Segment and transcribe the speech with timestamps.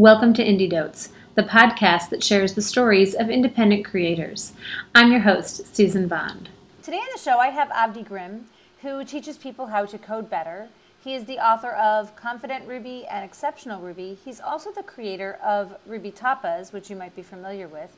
[0.00, 4.54] Welcome to Indie Dotes, the podcast that shares the stories of independent creators.
[4.94, 6.48] I'm your host, Susan Bond.
[6.82, 8.46] Today on the show, I have Avdi Grimm,
[8.80, 10.70] who teaches people how to code better.
[11.04, 14.16] He is the author of Confident Ruby and Exceptional Ruby.
[14.24, 17.94] He's also the creator of Ruby Tapas, which you might be familiar with,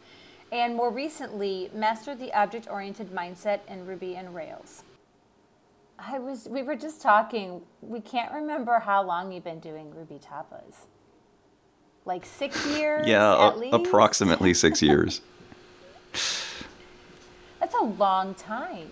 [0.51, 4.83] and more recently, mastered the object oriented mindset in Ruby and Rails.
[6.01, 10.19] I was we were just talking, we can't remember how long you've been doing Ruby
[10.19, 10.87] Tapas.
[12.05, 13.75] Like 6 years Yeah, at a- least?
[13.75, 15.21] approximately six years.
[17.61, 18.89] That's a long time.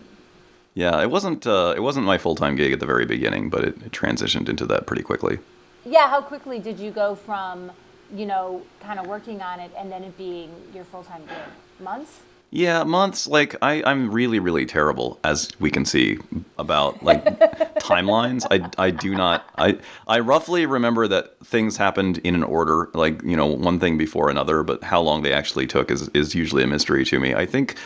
[0.74, 3.64] Yeah, it wasn't uh, it wasn't my full time gig at the very beginning, but
[3.64, 5.41] it, it transitioned into that pretty quickly.
[5.84, 7.73] Yeah, how quickly did you go from,
[8.14, 11.36] you know, kind of working on it and then it being your full time gig?
[11.84, 12.20] Months?
[12.53, 13.29] Yeah, months.
[13.29, 16.19] Like I, I'm really, really terrible, as we can see,
[16.59, 17.25] about like
[17.79, 18.45] timelines.
[18.51, 19.48] I, I do not.
[19.57, 23.97] I, I roughly remember that things happened in an order, like you know, one thing
[23.97, 24.65] before another.
[24.65, 27.34] But how long they actually took is is usually a mystery to me.
[27.34, 27.77] I think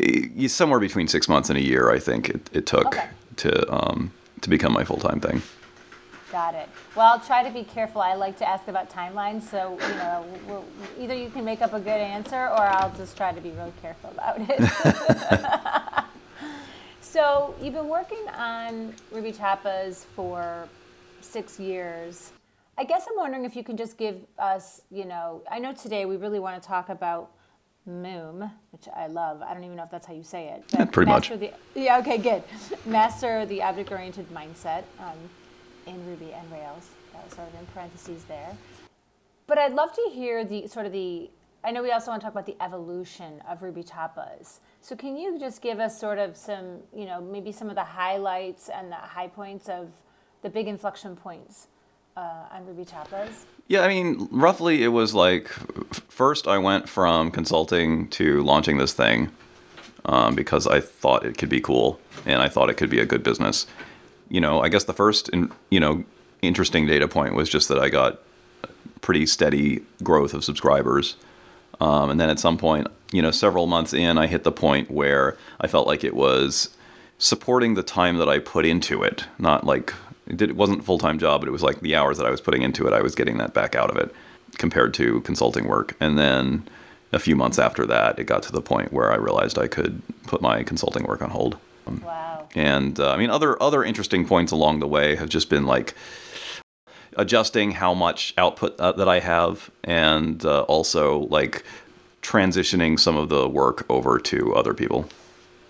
[0.00, 1.90] eh, somewhere between six months and a year.
[1.90, 3.08] I think it, it took Okay.
[3.36, 5.42] to um to become my full time thing.
[6.30, 6.68] Got it.
[6.94, 8.02] Well, I'll try to be careful.
[8.02, 10.64] I like to ask about timelines, so you know, we'll,
[10.98, 13.72] either you can make up a good answer, or I'll just try to be real
[13.80, 16.04] careful about it.
[17.00, 20.68] so you've been working on Ruby Tapas for
[21.22, 22.32] six years.
[22.76, 26.04] I guess I'm wondering if you can just give us, you know, I know today
[26.04, 27.30] we really want to talk about
[27.88, 29.40] Moom, which I love.
[29.42, 30.64] I don't even know if that's how you say it.
[30.76, 31.30] but pretty much.
[31.30, 32.42] The, yeah, okay, good.
[32.84, 35.16] Master the object-oriented mindset um,
[35.88, 36.90] in Ruby and Rails.
[37.12, 38.56] That was sort of in parentheses there.
[39.46, 41.30] But I'd love to hear the sort of the.
[41.64, 44.60] I know we also want to talk about the evolution of Ruby Tapas.
[44.80, 47.84] So can you just give us sort of some, you know, maybe some of the
[47.84, 49.88] highlights and the high points of
[50.42, 51.66] the big inflection points
[52.16, 53.44] uh, on Ruby Tapas?
[53.66, 55.48] Yeah, I mean, roughly it was like
[56.08, 59.30] first I went from consulting to launching this thing
[60.04, 63.06] um, because I thought it could be cool and I thought it could be a
[63.06, 63.66] good business.
[64.28, 66.04] You know, I guess the first, in, you know,
[66.42, 68.20] interesting data point was just that I got
[69.00, 71.16] pretty steady growth of subscribers.
[71.80, 74.90] Um, and then at some point, you know, several months in, I hit the point
[74.90, 76.76] where I felt like it was
[77.18, 79.24] supporting the time that I put into it.
[79.38, 79.94] Not like
[80.26, 82.30] it, did, it wasn't full time job, but it was like the hours that I
[82.30, 84.14] was putting into it, I was getting that back out of it
[84.58, 85.96] compared to consulting work.
[86.00, 86.68] And then
[87.12, 90.02] a few months after that, it got to the point where I realized I could
[90.26, 91.58] put my consulting work on hold.
[91.96, 92.48] Wow.
[92.54, 95.94] And uh, I mean, other other interesting points along the way have just been like
[97.16, 101.64] adjusting how much output uh, that I have, and uh, also like
[102.22, 105.08] transitioning some of the work over to other people.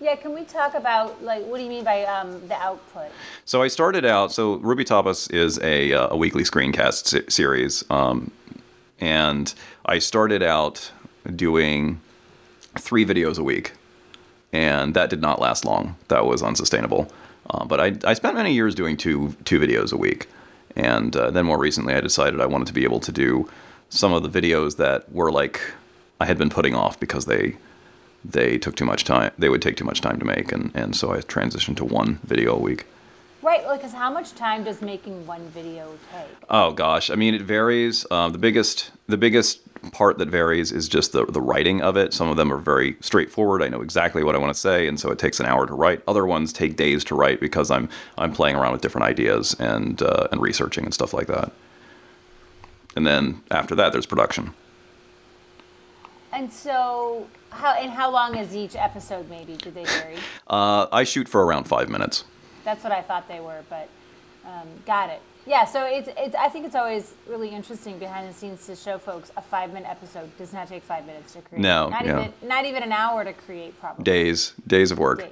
[0.01, 3.11] Yeah, can we talk about like what do you mean by um, the output?
[3.45, 4.31] So I started out.
[4.31, 8.31] So Ruby Tapas is a, uh, a weekly screencast se- series, um,
[8.99, 9.53] and
[9.85, 10.91] I started out
[11.35, 11.99] doing
[12.77, 13.73] three videos a week,
[14.51, 15.95] and that did not last long.
[16.07, 17.11] That was unsustainable.
[17.49, 20.27] Uh, but I, I spent many years doing two two videos a week,
[20.75, 23.49] and uh, then more recently I decided I wanted to be able to do
[23.89, 25.59] some of the videos that were like
[26.19, 27.55] I had been putting off because they
[28.23, 29.31] they took too much time.
[29.37, 32.19] They would take too much time to make, and, and so I transitioned to one
[32.23, 32.85] video a week.
[33.41, 36.27] Right, because how much time does making one video take?
[36.49, 38.05] Oh gosh, I mean it varies.
[38.11, 42.13] Um, the biggest the biggest part that varies is just the the writing of it.
[42.13, 43.61] Some of them are very straightforward.
[43.61, 45.73] I know exactly what I want to say, and so it takes an hour to
[45.73, 46.01] write.
[46.07, 50.01] Other ones take days to write because I'm I'm playing around with different ideas and
[50.01, 51.51] uh, and researching and stuff like that.
[52.95, 54.53] And then after that, there's production.
[56.31, 59.29] And so, how and how long is each episode?
[59.29, 60.17] Maybe do they vary?
[60.47, 62.23] Uh, I shoot for around five minutes.
[62.63, 63.89] That's what I thought they were, but
[64.45, 65.21] um, got it.
[65.45, 68.97] Yeah, so it's, it's I think it's always really interesting behind the scenes to show
[68.97, 71.61] folks a five minute episode does not take five minutes to create.
[71.61, 72.19] No, not yeah.
[72.19, 73.79] even not even an hour to create.
[73.79, 75.19] Probably Days days of work.
[75.19, 75.31] days,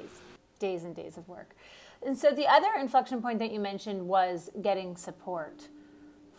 [0.59, 1.55] days and days of work.
[2.05, 5.67] And so the other inflection point that you mentioned was getting support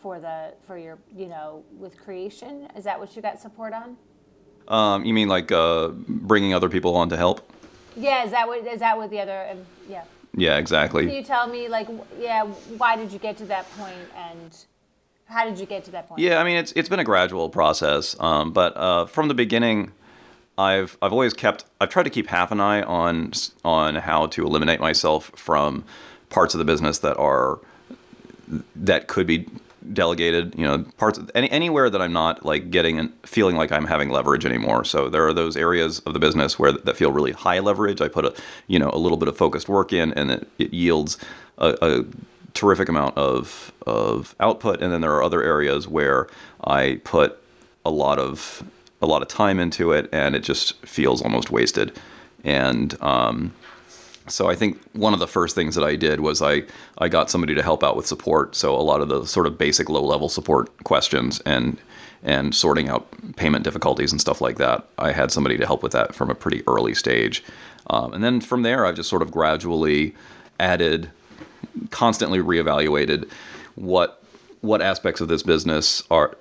[0.01, 2.67] for the for your you know with creation.
[2.75, 3.97] Is that what you got support on?
[4.67, 7.49] Um, you mean like uh, bringing other people on to help?
[7.95, 10.03] Yeah, is that what is that what the other um, yeah.
[10.35, 11.05] Yeah, exactly.
[11.05, 11.87] Can you tell me, like,
[12.19, 14.55] yeah, why did you get to that point, and
[15.25, 16.21] how did you get to that point?
[16.21, 19.91] Yeah, I mean it's it's been a gradual process, um, but uh, from the beginning,
[20.57, 23.33] I've I've always kept I've tried to keep half an eye on
[23.63, 25.83] on how to eliminate myself from
[26.29, 27.59] parts of the business that are
[28.75, 29.47] that could be
[29.91, 30.55] delegated.
[30.57, 34.09] You know, parts any anywhere that I'm not like getting and feeling like I'm having
[34.09, 34.83] leverage anymore.
[34.85, 38.01] So there are those areas of the business where that feel really high leverage.
[38.01, 38.33] I put a
[38.67, 41.17] you know a little bit of focused work in, and it, it yields
[41.57, 42.05] a, a
[42.53, 46.27] terrific amount of of output, and then there are other areas where
[46.63, 47.41] I put
[47.85, 48.63] a lot of
[49.01, 51.97] a lot of time into it, and it just feels almost wasted.
[52.43, 53.53] And um,
[54.29, 56.63] so I think one of the first things that I did was I
[56.97, 58.55] I got somebody to help out with support.
[58.55, 61.77] So a lot of the sort of basic low level support questions and
[62.23, 64.85] and sorting out payment difficulties and stuff like that.
[64.97, 67.43] I had somebody to help with that from a pretty early stage.
[67.89, 70.13] Um, and then from there, I've just sort of gradually
[70.59, 71.09] added,
[71.89, 73.29] constantly reevaluated
[73.75, 74.21] what
[74.61, 76.37] what aspects of this business are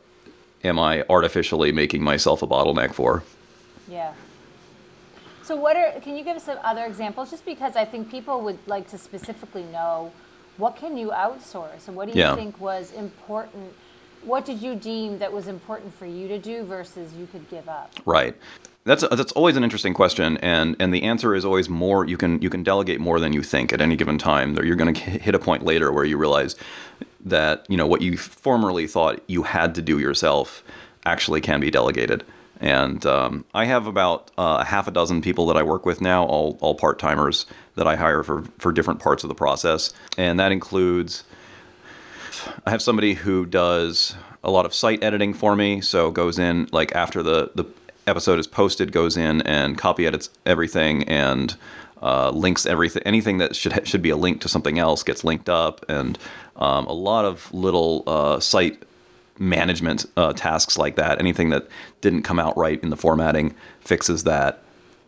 [0.65, 3.23] am I artificially making myself a bottleneck for.
[3.89, 4.13] Yeah.
[5.49, 8.43] So what are can you give us some other examples just because I think people
[8.43, 10.13] would like to specifically know
[10.59, 12.35] what can you outsource and what do you Yeah.
[12.35, 13.73] think was important
[14.23, 17.67] what did you deem that was important for you to do versus you could give
[17.67, 17.95] up?
[18.05, 18.37] Right.
[18.85, 22.05] That's that's always an interesting question, and and the answer is always more.
[22.05, 24.55] You can you can delegate more than you think at any given time.
[24.55, 26.57] There, you're going to hit a point later where you realize
[27.25, 30.63] that you know what you formerly thought you had to do yourself
[31.07, 32.23] actually can be delegated.
[32.61, 36.25] And um, I have about uh, half a dozen people that I work with now,
[36.25, 37.47] all all part timers
[37.77, 41.25] that I hire for for different parts of the process, and that includes
[42.67, 46.69] I have somebody who does a lot of site editing for me, so goes in
[46.73, 47.65] like after the the
[48.07, 51.57] episode is posted, goes in and copy edits everything and
[52.03, 53.03] uh, links everything.
[53.05, 56.19] Anything that should should be a link to something else gets linked up, and
[56.57, 58.83] um, a lot of little uh, site
[59.39, 61.19] management uh, tasks like that.
[61.19, 61.69] Anything that
[62.01, 64.63] didn't come out right in the formatting fixes that.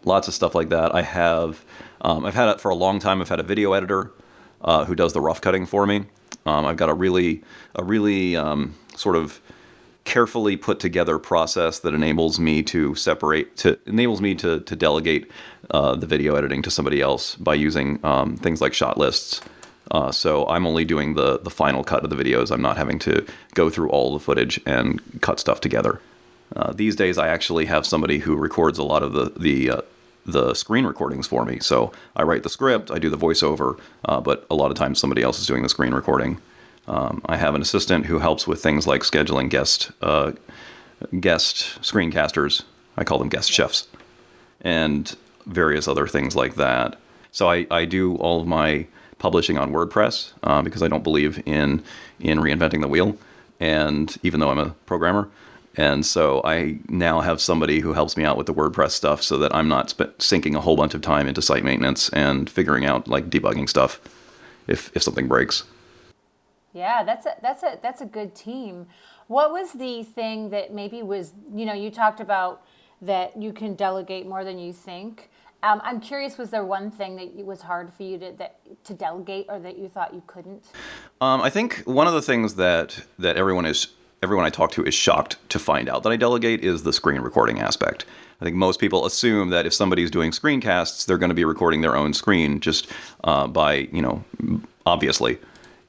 [0.05, 0.94] Lots of stuff like that.
[0.94, 1.65] I have.
[2.00, 3.21] Um, I've had it for a long time.
[3.21, 4.12] I've had a video editor
[4.62, 6.06] uh, who does the rough cutting for me.
[6.47, 7.43] Um, I've got a really,
[7.75, 9.41] a really um, sort of
[10.05, 15.31] carefully put together process that enables me to separate, to enables me to to delegate
[15.71, 19.43] uh, the video editing to somebody else by using um, things like shot lists.
[19.90, 22.50] Uh, so I'm only doing the the final cut of the videos.
[22.50, 26.00] I'm not having to go through all the footage and cut stuff together.
[26.54, 29.81] Uh, these days, I actually have somebody who records a lot of the the uh,
[30.26, 31.58] the screen recordings for me.
[31.60, 34.98] So I write the script, I do the voiceover, uh, but a lot of times
[34.98, 36.40] somebody else is doing the screen recording.
[36.87, 40.32] Um, I have an assistant who helps with things like scheduling guest uh,
[41.19, 42.64] guest screencasters.
[42.96, 43.88] I call them guest chefs,
[44.60, 45.16] and
[45.46, 46.98] various other things like that.
[47.32, 48.87] So I, I do all of my
[49.20, 51.84] publishing on WordPress uh, because I don't believe in
[52.19, 53.17] in reinventing the wheel,
[53.61, 55.31] and even though I'm a programmer,
[55.76, 59.38] and so I now have somebody who helps me out with the WordPress stuff so
[59.38, 62.84] that I'm not sp- sinking a whole bunch of time into site maintenance and figuring
[62.84, 64.00] out like debugging stuff
[64.67, 65.62] if if something breaks.
[66.73, 68.87] Yeah, that's a, that's a that's a good team.
[69.28, 72.64] What was the thing that maybe was you know you talked about
[73.02, 75.31] that you can delegate more than you think.
[75.62, 78.95] Um, I'm curious, was there one thing that was hard for you to that, to
[78.95, 80.65] delegate, or that you thought you couldn't?
[81.21, 83.89] Um, I think one of the things that that everyone is
[84.23, 87.21] everyone I talk to is shocked to find out that I delegate is the screen
[87.21, 88.05] recording aspect.
[88.41, 91.83] I think most people assume that if somebody's doing screencasts, they're going to be recording
[91.83, 92.87] their own screen just
[93.25, 94.25] uh, by you know
[94.87, 95.39] obviously,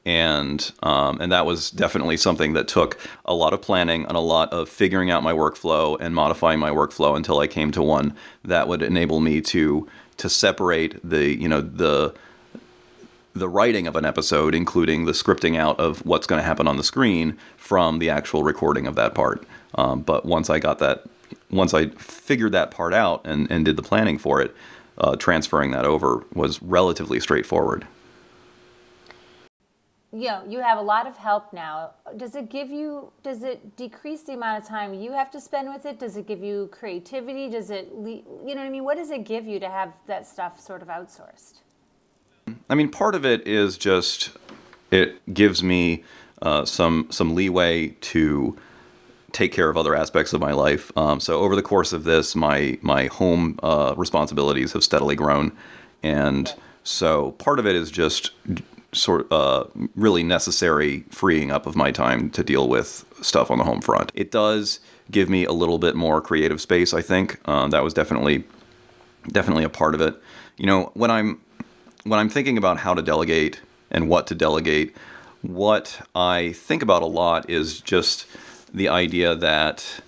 [0.06, 4.22] and um, and that was definitely something that took a lot of planning and a
[4.22, 8.16] lot of figuring out my workflow and modifying my workflow until I came to one
[8.44, 12.16] that would enable me to to separate the you know the
[13.34, 16.78] the writing of an episode, including the scripting out of what's going to happen on
[16.78, 19.46] the screen, from the actual recording of that part.
[19.76, 21.06] Um, but once I got that,
[21.50, 24.54] once I figured that part out and, and did the planning for it,
[24.98, 27.88] uh, transferring that over was relatively straightforward.
[30.14, 31.92] You know you have a lot of help now.
[32.18, 35.70] Does it give you does it decrease the amount of time you have to spend
[35.70, 36.00] with it?
[36.00, 37.50] Does it give you creativity?
[37.50, 38.84] Does it you know what i mean?
[38.84, 41.62] What does it give you to have that stuff sort of outsourced?
[42.70, 44.32] I mean, part of it is just
[44.90, 46.04] it gives me
[46.42, 48.58] uh, some some leeway to
[49.32, 50.92] take care of other aspects of my life.
[50.98, 55.54] Um, so over the course of this, my my home uh, responsibilities have steadily grown,
[56.04, 56.54] and
[56.84, 58.32] so part of it is just
[58.94, 63.64] sort uh, really necessary freeing up of my time to deal with stuff on the
[63.64, 64.12] home front.
[64.16, 64.80] It does
[65.10, 66.94] give me a little bit more creative space.
[66.94, 68.44] I think um, that was definitely
[69.28, 70.16] definitely a part of it.
[70.58, 71.42] You know, when I'm
[72.04, 74.96] when I'm thinking about how to delegate and what to delegate,
[75.42, 78.26] what I think about a lot is just
[78.74, 80.02] the idea that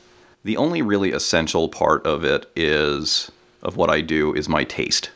[0.44, 5.12] the only really essential part of it is of what I do is my taste.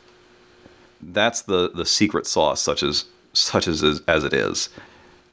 [1.01, 3.05] That's the the secret sauce, such as
[3.37, 4.69] such as as it is.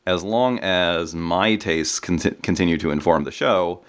[0.06, 3.80] As long as my tastes conti- continue to inform the show,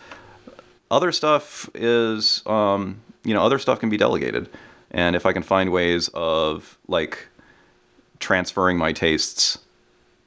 [0.89, 4.49] other stuff is um, you know other stuff can be delegated,
[4.91, 7.27] and if I can find ways of like
[8.19, 9.59] transferring my tastes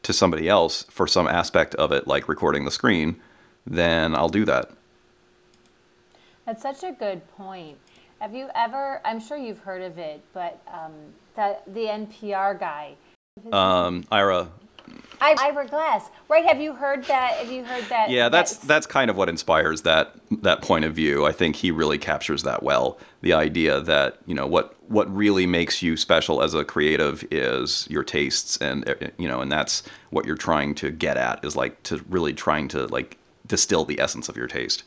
[0.02, 3.20] to somebody else for some aspect of it, like recording the screen,
[3.66, 4.70] then I'll do that.
[6.46, 7.78] That's such a good point.
[8.20, 9.00] Have you ever?
[9.04, 10.92] I'm sure you've heard of it, but um,
[11.36, 12.94] the NPR guy,
[13.52, 14.48] Um, Ira,
[15.20, 16.44] Ira Glass, right?
[16.44, 17.32] Have you heard that?
[17.32, 18.08] Have you heard that?
[18.10, 21.26] yeah, that's that's- that's kind of what inspires that that point of view.
[21.26, 22.98] I think he really captures that well.
[23.20, 27.86] The idea that you know what what really makes you special as a creative is
[27.90, 31.56] your tastes, and uh, you know, and that's what you're trying to get at is
[31.56, 34.84] like to really trying to like distill the essence of your taste.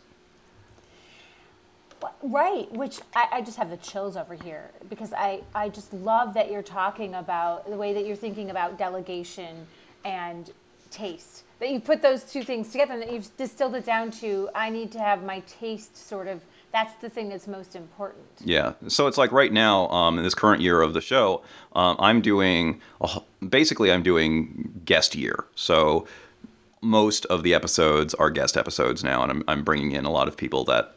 [2.24, 6.34] Right, which I, I just have the chills over here because I, I just love
[6.34, 9.67] that you're talking about the way that you're thinking about delegation
[10.05, 10.51] and
[10.89, 11.43] taste.
[11.60, 14.70] That you put those two things together and that you've distilled it down to I
[14.70, 16.41] need to have my taste sort of
[16.72, 18.25] that's the thing that's most important.
[18.39, 18.74] Yeah.
[18.88, 21.41] So it's like right now, um, in this current year of the show,
[21.75, 25.46] um, I'm doing a basically I'm doing guest year.
[25.53, 26.08] So
[26.81, 30.27] most of the episodes are guest episodes now, and I'm, I'm bringing in a lot
[30.27, 30.96] of people that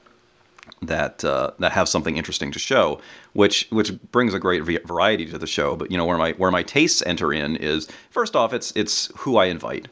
[0.82, 3.00] that uh, that have something interesting to show,
[3.32, 5.76] which which brings a great variety to the show.
[5.76, 9.10] But you know where my where my tastes enter in is first off, it's it's
[9.18, 9.88] who I invite.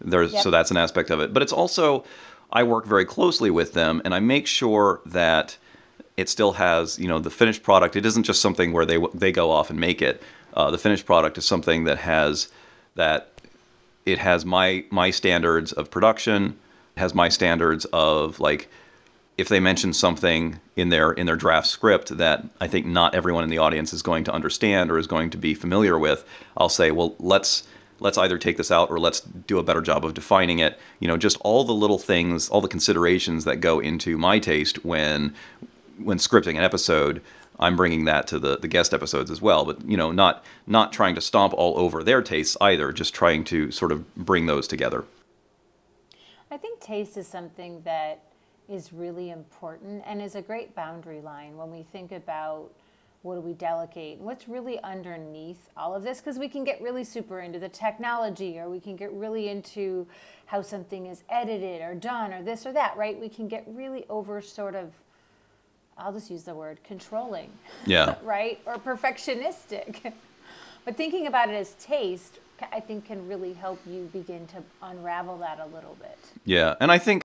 [0.00, 0.42] There's Yep.
[0.42, 2.04] so that's an aspect of it, but it's also
[2.52, 5.56] I work very closely with them, and I make sure that
[6.16, 7.96] it still has you know the finished product.
[7.96, 10.22] It isn't just something where they they go off and make it.
[10.54, 12.48] Uh, the finished product is something that has
[12.94, 13.32] that
[14.04, 16.58] it has my my standards of production,
[16.96, 18.68] has my standards of like
[19.38, 23.44] if they mention something in their in their draft script that I think not everyone
[23.44, 26.24] in the audience is going to understand or is going to be familiar with,
[26.56, 27.66] I'll say, well, let's
[28.00, 30.78] let's either take this out or let's do a better job of defining it.
[30.98, 34.84] You know, just all the little things, all the considerations that go into my taste
[34.84, 35.34] when
[35.96, 37.22] when scripting an episode.
[37.60, 40.92] I'm bringing that to the, the guest episodes as well, but you know, not not
[40.92, 44.68] trying to stomp all over their tastes either, just trying to sort of bring those
[44.68, 45.04] together.
[46.50, 48.27] I think taste is something that
[48.68, 52.70] is really important and is a great boundary line when we think about
[53.22, 56.80] what do we delegate and what's really underneath all of this because we can get
[56.80, 60.06] really super into the technology or we can get really into
[60.46, 63.18] how something is edited or done or this or that right?
[63.18, 64.92] We can get really over sort of
[65.96, 67.50] i'll just use the word controlling.
[67.86, 68.14] Yeah.
[68.22, 68.60] right?
[68.66, 70.12] Or perfectionistic.
[70.84, 72.38] But thinking about it as taste
[72.72, 76.18] i think can really help you begin to unravel that a little bit.
[76.44, 77.22] Yeah, and I think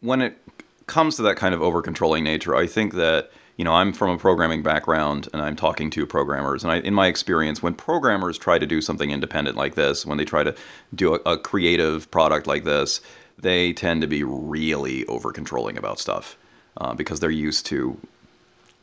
[0.00, 0.38] when it
[0.86, 4.10] comes to that kind of over controlling nature, I think that you know I'm from
[4.10, 8.38] a programming background and I'm talking to programmers, and I, in my experience, when programmers
[8.38, 10.54] try to do something independent like this, when they try to
[10.94, 13.00] do a, a creative product like this,
[13.38, 16.36] they tend to be really over controlling about stuff
[16.76, 17.98] uh, because they're used to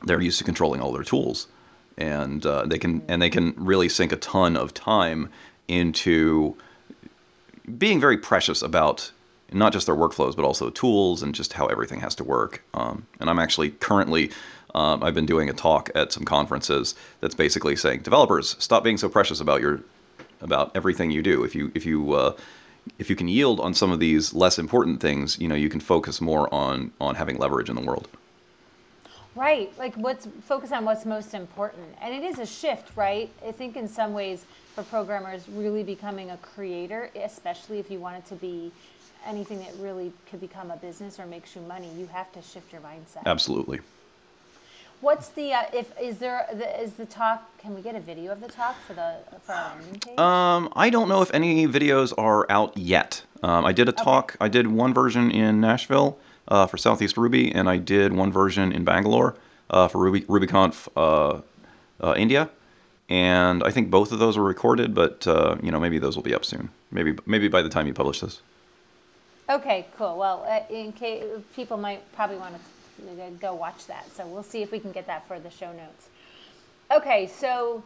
[0.04, 1.48] they're used to controlling all their tools,
[1.98, 5.30] and uh, they can and they can really sink a ton of time
[5.68, 6.58] into
[7.78, 9.12] being very precious about
[9.52, 12.64] not just their workflows but also tools and just how everything has to work.
[12.74, 14.32] Um, and I'm actually currently
[14.74, 18.98] um, I've been doing a talk at some conferences that's basically saying developers stop being
[18.98, 19.82] so precious about your
[20.40, 21.44] about everything you do.
[21.44, 22.36] If you if you uh,
[22.98, 25.80] if you can yield on some of these less important things, you know you can
[25.80, 28.08] focus more on on having leverage in the world.
[29.34, 31.96] Right, like what's focus on what's most important.
[32.02, 33.30] And it is a shift, right?
[33.48, 38.18] I think in some ways for programmers really becoming a creator, especially if you want
[38.18, 38.72] it to be
[39.26, 42.72] anything that really could become a business or makes you money, you have to shift
[42.72, 43.26] your mindset.
[43.26, 43.80] Absolutely.
[45.02, 48.32] What's the uh, if is there the, is the talk can we get a video
[48.32, 50.20] of the talk for the for our landing page?
[50.20, 53.24] Um, I don't know if any videos are out yet.
[53.42, 54.38] Um, I did a talk.
[54.40, 58.72] I did one version in Nashville uh, for Southeast Ruby, and I did one version
[58.72, 59.36] in Bangalore
[59.72, 61.42] uh, for Ruby RubyConf uh,
[62.00, 62.52] uh, India.
[63.10, 66.24] And I think both of those were recorded, but uh, you know maybe those will
[66.24, 66.70] be up soon.
[66.92, 68.42] Maybe maybe by the time you publish this.
[69.52, 70.18] Okay, cool.
[70.18, 74.62] Well, uh, in case people might probably want to go watch that, so we'll see
[74.62, 76.08] if we can get that for the show notes.
[76.90, 77.84] Okay, so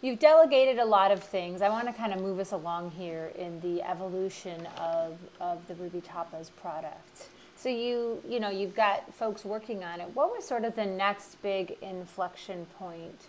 [0.00, 1.62] you've delegated a lot of things.
[1.62, 5.76] I want to kind of move us along here in the evolution of, of the
[5.76, 7.28] Ruby Tapas product.
[7.54, 10.08] So you you know you've got folks working on it.
[10.14, 13.26] What was sort of the next big inflection point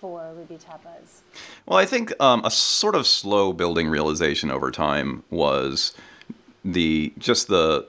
[0.00, 1.22] for Ruby Tapas?
[1.66, 5.92] Well, I think um, a sort of slow building realization over time was
[6.64, 7.86] the just the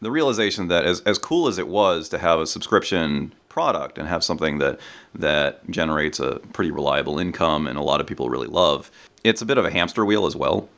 [0.00, 4.08] the realization that as, as cool as it was to have a subscription product and
[4.08, 4.78] have something that
[5.14, 8.90] that generates a pretty reliable income and a lot of people really love,
[9.24, 10.68] it's a bit of a hamster wheel as well.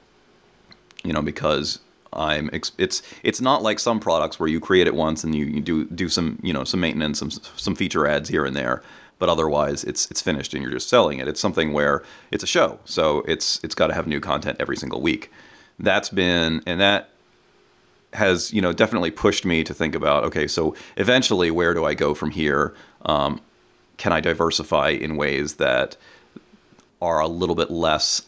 [1.04, 1.80] You know, because
[2.12, 5.60] I'm it's it's not like some products where you create it once and you, you
[5.60, 8.82] do do some you know some maintenance some some feature ads here and there.
[9.20, 11.28] but otherwise it's it's finished and you're just selling it.
[11.28, 12.02] It's something where
[12.32, 15.30] it's a show, so it's it's got to have new content every single week.
[15.80, 17.10] That's been and that
[18.12, 21.94] has you know definitely pushed me to think about okay, so eventually where do I
[21.94, 22.75] go from here?
[23.04, 23.40] Um,
[23.96, 25.96] can I diversify in ways that
[27.02, 28.22] are a little bit less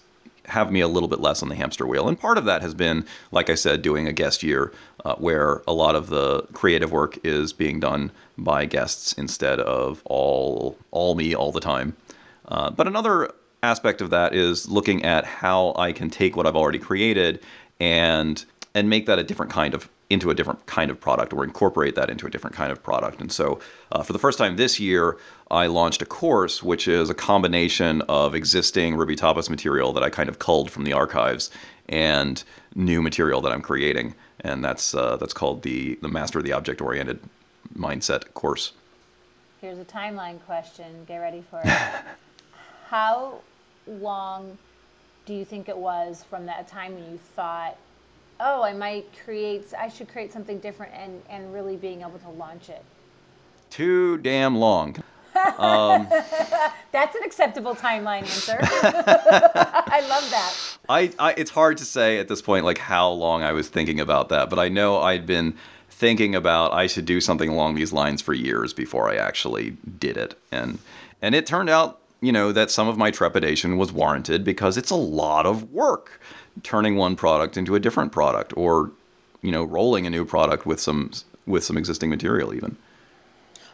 [0.47, 2.09] have me a little bit less on the hamster wheel.
[2.09, 4.73] And part of that has been, like I said, doing a guest year
[5.05, 10.03] uh, where a lot of the creative work is being done by guests instead of
[10.05, 11.97] all all me all the time.
[12.49, 13.31] Uh, but another
[13.63, 17.41] aspect of that is looking at how I can take what I've already created
[17.81, 21.43] and and make that a different kind of into a different kind of product or
[21.43, 23.21] incorporate that into a different kind of product.
[23.21, 25.17] And so, uh, for the first time this year,
[25.51, 30.11] I launched a course which is a combination of existing Ruby Tapas material that I
[30.11, 31.51] kind of culled from the archives
[31.89, 32.43] and
[32.75, 34.15] new material that I'm creating.
[34.41, 37.21] And that's uh, that's called the the Master of the Object Oriented
[37.77, 38.73] Mindset course.
[39.61, 41.05] Here's a timeline question.
[41.07, 41.69] Get ready for it.
[42.89, 43.41] How
[43.87, 44.59] long
[45.25, 47.77] do you think it was from that time when you thought
[48.43, 52.29] oh, I might create, I should create something different and, and really being able to
[52.29, 52.85] launch it?
[53.71, 54.97] Too damn long.
[55.59, 56.09] Um,
[56.93, 58.59] That's an acceptable timeline answer.
[58.61, 60.55] I love that.
[60.89, 64.01] I, I, it's hard to say at this point, like how long I was thinking
[64.01, 65.55] about that, but I know I'd been
[65.89, 70.17] thinking about I should do something along these lines for years before I actually did
[70.17, 70.81] it, and
[71.23, 74.91] and it turned out, you know, that some of my trepidation was warranted because it's
[74.91, 76.21] a lot of work
[76.63, 78.93] turning one product into a different product or
[79.43, 81.11] you know rolling a new product with some
[81.47, 82.77] with some existing material even.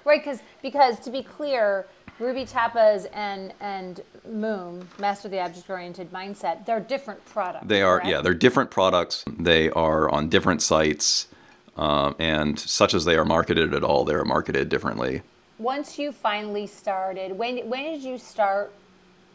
[0.04, 1.86] Right because because to be clear
[2.18, 7.98] ruby tapas and and moom master the object oriented mindset they're different products they are
[7.98, 8.10] correct?
[8.10, 9.24] yeah they're different products.
[9.28, 11.28] They are on different sites
[11.76, 15.22] uh, and such as they are marketed at all they're marketed differently
[15.58, 18.72] once you finally started when when did you start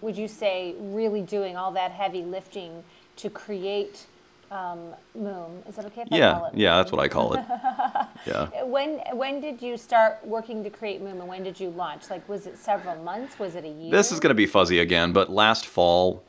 [0.02, 2.84] would you say really doing all that heavy lifting
[3.16, 4.06] to create
[4.54, 5.68] um, Moom.
[5.68, 6.56] Is that okay if yeah, I call it?
[6.56, 7.44] Yeah, that's what I call it.
[8.26, 8.50] yeah.
[8.64, 12.10] When when did you start working to create Moom, and when did you launch?
[12.10, 13.40] Like, was it several months?
[13.40, 13.92] Was it a year?
[13.92, 16.24] This is going to be fuzzy again, but last fall.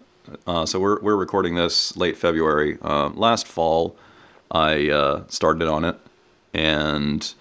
[0.47, 2.79] Uh, so we're we're recording this late February.
[2.81, 3.95] Uh, last fall,
[4.51, 5.99] I uh, started on it,
[6.55, 7.35] and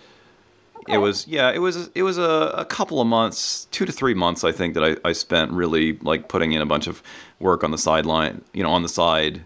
[0.83, 0.95] okay.
[0.95, 4.13] it was yeah, it was it was a, a couple of months, two to three
[4.13, 7.03] months, I think, that I, I spent really like putting in a bunch of
[7.39, 9.43] work on the sideline, you know, on the side,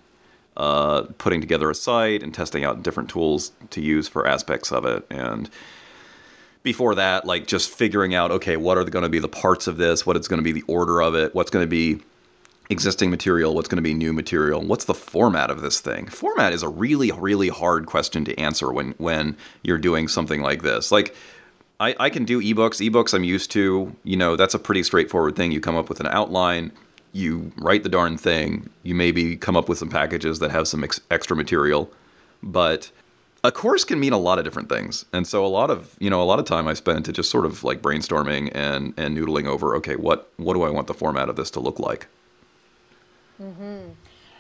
[0.56, 4.86] uh, putting together a site and testing out different tools to use for aspects of
[4.86, 5.06] it.
[5.10, 5.50] And
[6.64, 9.78] before that, like just figuring out, okay, what are going to be the parts of
[9.78, 10.06] this?
[10.06, 11.34] What is going to be the order of it?
[11.34, 12.02] What's going to be
[12.70, 13.54] existing material?
[13.54, 14.62] What's going to be new material?
[14.62, 16.08] What's the format of this thing?
[16.08, 20.64] Format is a really, really hard question to answer when when you're doing something like
[20.64, 20.92] this.
[20.92, 21.16] Like,
[21.80, 22.86] I, I can do ebooks.
[22.88, 23.96] Ebooks I'm used to.
[24.04, 25.52] You know, that's a pretty straightforward thing.
[25.52, 26.72] You come up with an outline
[27.18, 28.70] you write the darn thing.
[28.84, 31.92] You maybe come up with some packages that have some ex- extra material,
[32.44, 32.92] but
[33.44, 35.06] a course can mean a lot of different things.
[35.12, 37.32] And so a lot of, you know, a lot of time I spent to just
[37.32, 40.94] sort of like brainstorming and and noodling over, okay, what what do I want the
[40.94, 42.08] format of this to look like?
[43.42, 43.92] Mhm.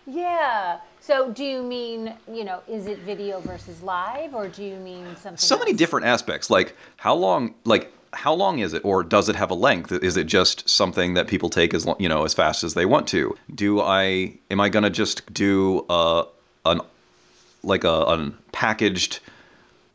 [0.05, 0.77] Yeah.
[1.01, 5.05] So do you mean, you know, is it video versus live or do you mean
[5.21, 5.65] something So else?
[5.65, 6.49] many different aspects.
[6.49, 10.15] Like how long like how long is it or does it have a length is
[10.15, 13.38] it just something that people take as you know as fast as they want to
[13.53, 16.23] do i am i going to just do a
[16.65, 16.79] an
[17.63, 19.19] like a, a packaged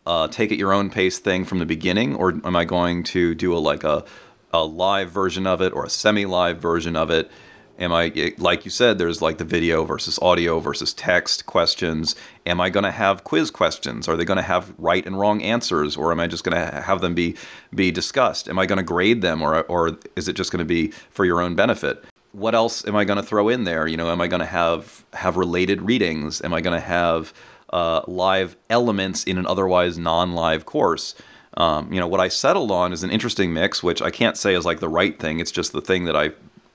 [0.06, 3.34] uh, take at your own pace thing from the beginning or am i going to
[3.34, 4.04] do a like a
[4.52, 7.30] a live version of it or a semi live version of it
[7.78, 8.98] Am I like you said?
[8.98, 12.14] There's like the video versus audio versus text questions.
[12.44, 14.06] Am I going to have quiz questions?
[14.08, 16.82] Are they going to have right and wrong answers, or am I just going to
[16.82, 17.34] have them be
[17.74, 18.48] be discussed?
[18.48, 21.24] Am I going to grade them, or or is it just going to be for
[21.24, 22.04] your own benefit?
[22.32, 23.86] What else am I going to throw in there?
[23.86, 26.42] You know, am I going to have have related readings?
[26.42, 27.32] Am I going to have
[27.72, 31.14] uh, live elements in an otherwise non-live course?
[31.54, 34.54] Um, you know, what I settled on is an interesting mix, which I can't say
[34.54, 35.40] is like the right thing.
[35.40, 36.32] It's just the thing that I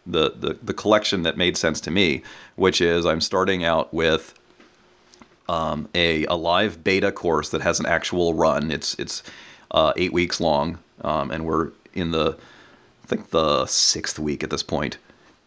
[0.07, 2.23] the, the, the collection that made sense to me,
[2.55, 4.33] which is I'm starting out with
[5.49, 8.71] um, a, a live beta course that has an actual run.
[8.71, 9.23] It's it's
[9.71, 12.37] uh, eight weeks long, um, and we're in the
[13.03, 14.97] I think the sixth week at this point.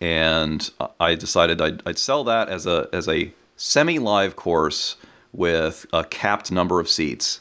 [0.01, 4.97] And I decided I'd, I'd sell that as a as a semi live course
[5.33, 7.41] with a capped number of seats,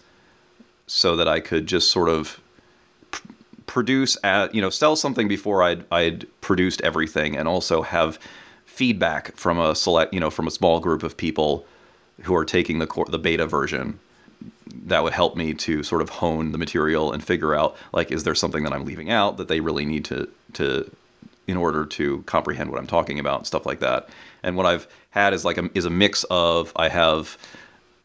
[0.85, 2.41] so that I could just sort of
[3.69, 8.17] produce at you know sell something before I'd I'd produced everything and also have
[8.65, 11.67] feedback from a select you know from a small group of people
[12.23, 13.99] who are taking the core, the beta version
[14.65, 18.23] that would help me to sort of hone the material and figure out like is
[18.23, 20.89] there something that I'm leaving out that they really need to to
[21.45, 24.09] in order to comprehend what I'm talking about and stuff like that.
[24.41, 27.37] And what I've had is like a, is a mix of I have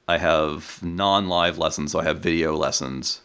[0.07, 3.23] I have non-live lessons, so I have video lessons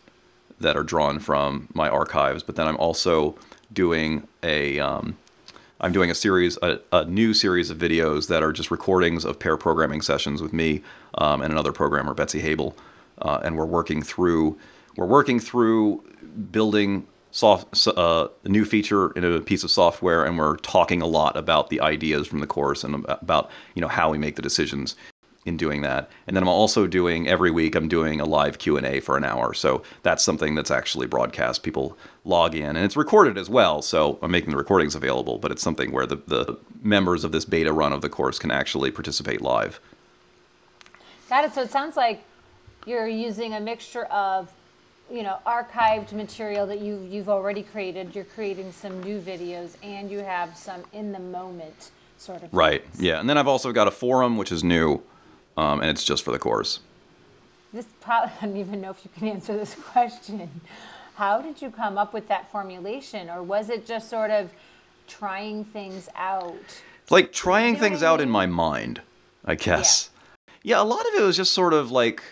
[0.60, 3.36] that are drawn from my archives, but then I'm also
[3.72, 5.18] doing a um,
[5.82, 9.40] I'm doing a series, a, a, new series of videos that are just recordings of
[9.40, 10.82] pair programming sessions with me
[11.18, 12.74] um, and another programmer, Betsy Haibel,
[13.22, 14.58] uh, and we're working through
[14.98, 16.04] we're working through
[16.52, 21.08] building soft uh, a new feature in a piece of software, and we're talking a
[21.08, 24.42] lot about the ideas from the course and about you know how we make the
[24.42, 24.96] decisions
[25.46, 26.10] in doing that.
[26.28, 29.54] And then I'm also doing every week I'm doing a live Q&A for an hour.
[29.54, 31.64] So that's something that's actually broadcast.
[31.64, 33.82] People log in and it's recorded as well.
[33.82, 37.46] So I'm making the recordings available, but it's something where the, the members of this
[37.46, 39.80] beta run of the course can actually participate live.
[41.30, 41.54] Got it.
[41.54, 42.24] So it sounds like
[42.86, 44.52] you're using a mixture of
[45.12, 50.12] you know archived material that you you've already created you're creating some new videos and
[50.12, 53.02] you have some in the moment sort of right things.
[53.02, 55.02] yeah and then i've also got a forum which is new
[55.60, 56.80] um, and it's just for the course.
[57.74, 60.50] This probably, I don't even know if you can answer this question.
[61.16, 64.52] How did you come up with that formulation, or was it just sort of
[65.08, 66.82] trying things out?
[67.10, 67.92] Like trying Doing...
[67.92, 69.02] things out in my mind,
[69.44, 70.12] I guess.
[70.64, 70.78] Yeah.
[70.78, 72.24] yeah, a lot of it was just sort of like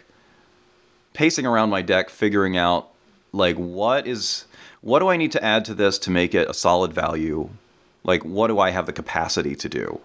[1.13, 2.89] pacing around my deck, figuring out
[3.33, 4.45] like what is
[4.79, 7.49] what do I need to add to this to make it a solid value?
[8.05, 9.99] Like what do I have the capacity to do?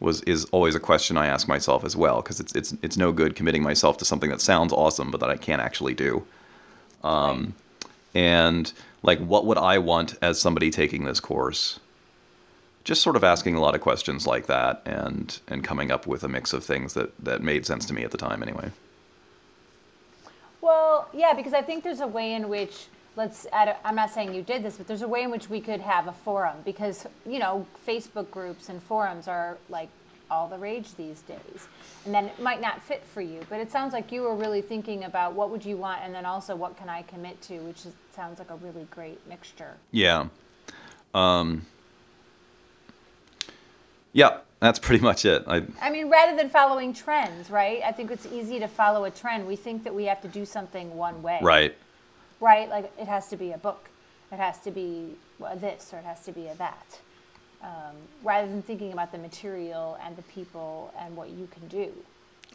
[0.00, 3.12] Was is always a question I ask myself as well because it's it's it's no
[3.12, 6.26] good committing myself to something that sounds awesome but that I can't actually do.
[7.04, 7.54] Um,
[8.14, 11.80] and like, what would I want as somebody taking this course?
[12.82, 16.24] Just sort of asking a lot of questions like that and and coming up with
[16.24, 18.70] a mix of things that that made sense to me at the time anyway.
[20.62, 24.42] Well, yeah, because I think there's a way in which let's I'm not saying you
[24.42, 27.38] did this, but there's a way in which we could have a forum because, you
[27.38, 29.88] know, Facebook groups and forums are like
[30.30, 31.68] all the rage these days.
[32.04, 34.62] And then it might not fit for you, but it sounds like you were really
[34.62, 37.84] thinking about what would you want and then also what can I commit to, which
[37.84, 39.74] is, sounds like a really great mixture.
[39.90, 40.28] Yeah.
[41.14, 41.66] Um,
[44.12, 45.42] yeah, that's pretty much it.
[45.48, 47.82] I, I mean, rather than following trends, right?
[47.84, 49.48] I think it's easy to follow a trend.
[49.48, 51.40] We think that we have to do something one way.
[51.42, 51.74] Right
[52.40, 52.68] right?
[52.68, 53.88] Like it has to be a book,
[54.32, 56.98] it has to be a this, or it has to be a that.
[57.62, 61.92] Um, rather than thinking about the material and the people and what you can do.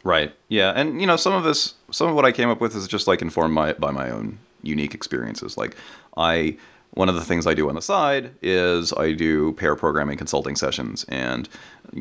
[0.02, 0.34] Right.
[0.48, 2.88] Yeah, and you know, some of this, some of what I came up with is
[2.88, 5.56] just like informed by by my own unique experiences.
[5.56, 5.76] Like
[6.16, 6.56] I
[6.90, 10.56] one of the things I do on the side is I do pair programming consulting
[10.56, 11.48] sessions, and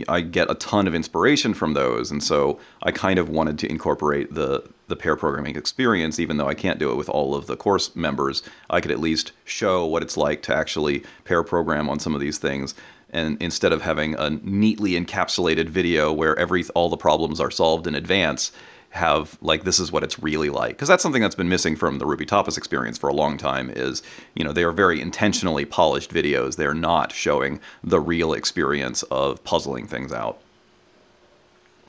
[0.08, 2.12] I get a ton of inspiration from those.
[2.12, 6.48] And so I kind of wanted to incorporate the the pair programming experience, even though
[6.48, 8.43] I can't do it with all of the course members.
[8.69, 12.21] I could at least show what it's like to actually pair program on some of
[12.21, 12.76] these things.
[13.10, 17.88] And instead of having a neatly encapsulated video where every all the problems are solved
[17.88, 18.52] in advance,
[18.96, 20.76] have like this is what it's really like.
[20.76, 23.70] Because that's something that's been missing from the Ruby Tapas experience for a long time
[23.70, 24.02] is
[24.34, 26.56] you know they are very intentionally polished videos.
[26.56, 30.40] They're not showing the real experience of puzzling things out.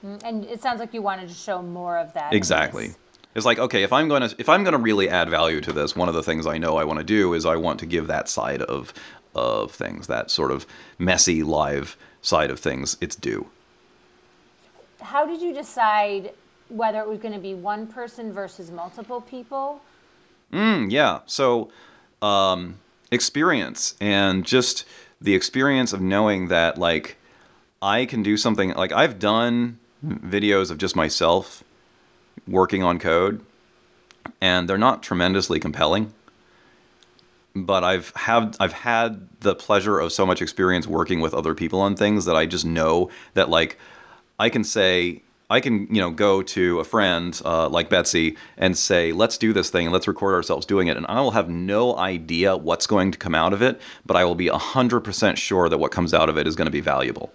[0.05, 2.95] Mm, and it sounds like you wanted to show more of that exactly.
[3.35, 5.73] it's like okay if i'm going to if i'm going to really add value to
[5.73, 7.87] this one of the things i know i want to do is i want to
[7.87, 8.93] give that side of
[9.37, 10.67] of things that sort of
[10.99, 13.49] messy live side of things its due.
[15.01, 16.33] How did you decide
[16.69, 19.81] whether it was going to be one person versus multiple people?
[20.53, 21.21] Mm, yeah.
[21.27, 21.71] So,
[22.23, 24.85] um, experience and just
[25.21, 27.17] the experience of knowing that, like,
[27.83, 28.75] I can do something.
[28.75, 31.65] Like, I've done videos of just myself
[32.47, 33.45] working on code,
[34.41, 36.13] and they're not tremendously compelling.
[37.55, 41.81] But I've have I've had the pleasure of so much experience working with other people
[41.81, 43.79] on things that I just know that like
[44.39, 48.77] I can say I can, you know, go to a friend uh, like Betsy and
[48.77, 51.49] say, "Let's do this thing and let's record ourselves doing it," and I will have
[51.49, 55.39] no idea what's going to come out of it, but I will be hundred percent
[55.39, 57.33] sure that what comes out of it is going to be valuable.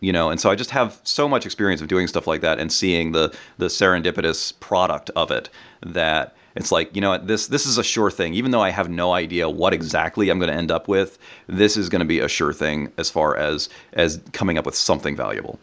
[0.00, 2.58] You know, and so I just have so much experience of doing stuff like that
[2.58, 5.48] and seeing the the serendipitous product of it
[5.80, 8.34] that it's like you know this this is a sure thing.
[8.34, 11.76] Even though i have no idea what exactly i'm going to end up with this
[11.76, 15.16] is going to be a sure thing as far as as coming up with something
[15.16, 15.58] valuable.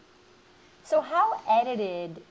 [0.87, 2.21] So how edited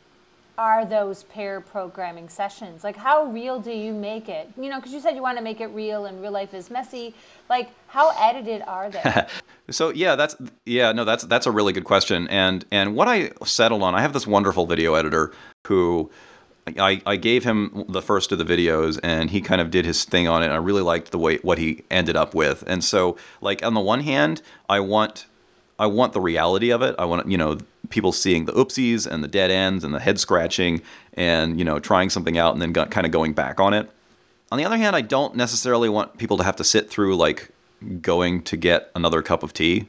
[0.59, 2.83] are those pair programming sessions?
[2.83, 4.50] Like, how real do you make it?
[4.57, 6.70] You know, because you said you want to make it real, and real life is
[6.70, 7.14] messy.
[7.50, 9.26] Like, how edited are they?
[9.70, 12.26] so yeah, that's yeah, no, that's that's a really good question.
[12.29, 15.33] And and what I settled on, I have this wonderful video editor
[15.66, 16.11] who
[16.79, 20.05] I, I gave him the first of the videos and he kind of did his
[20.05, 20.48] thing on it.
[20.48, 22.64] I really liked the way what he ended up with.
[22.66, 25.26] And so like on the one hand, I want
[25.78, 26.94] I want the reality of it.
[26.98, 27.58] I want you know
[27.88, 30.82] people seeing the oopsies and the dead ends and the head scratching
[31.14, 33.90] and you know trying something out and then got, kind of going back on it.
[34.52, 37.50] On the other hand, I don't necessarily want people to have to sit through like
[38.00, 39.88] going to get another cup of tea.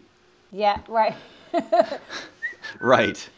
[0.52, 1.16] Yeah, right.
[2.80, 3.30] right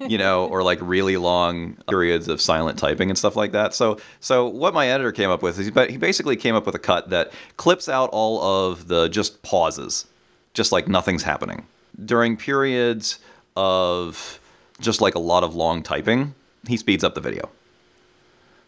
[0.00, 3.98] you know or like really long periods of silent typing and stuff like that so
[4.20, 7.10] so what my editor came up with is he basically came up with a cut
[7.10, 10.06] that clips out all of the just pauses
[10.54, 11.66] just like nothing's happening
[12.04, 13.18] during periods
[13.56, 14.40] of
[14.80, 16.34] just like a lot of long typing
[16.66, 17.50] he speeds up the video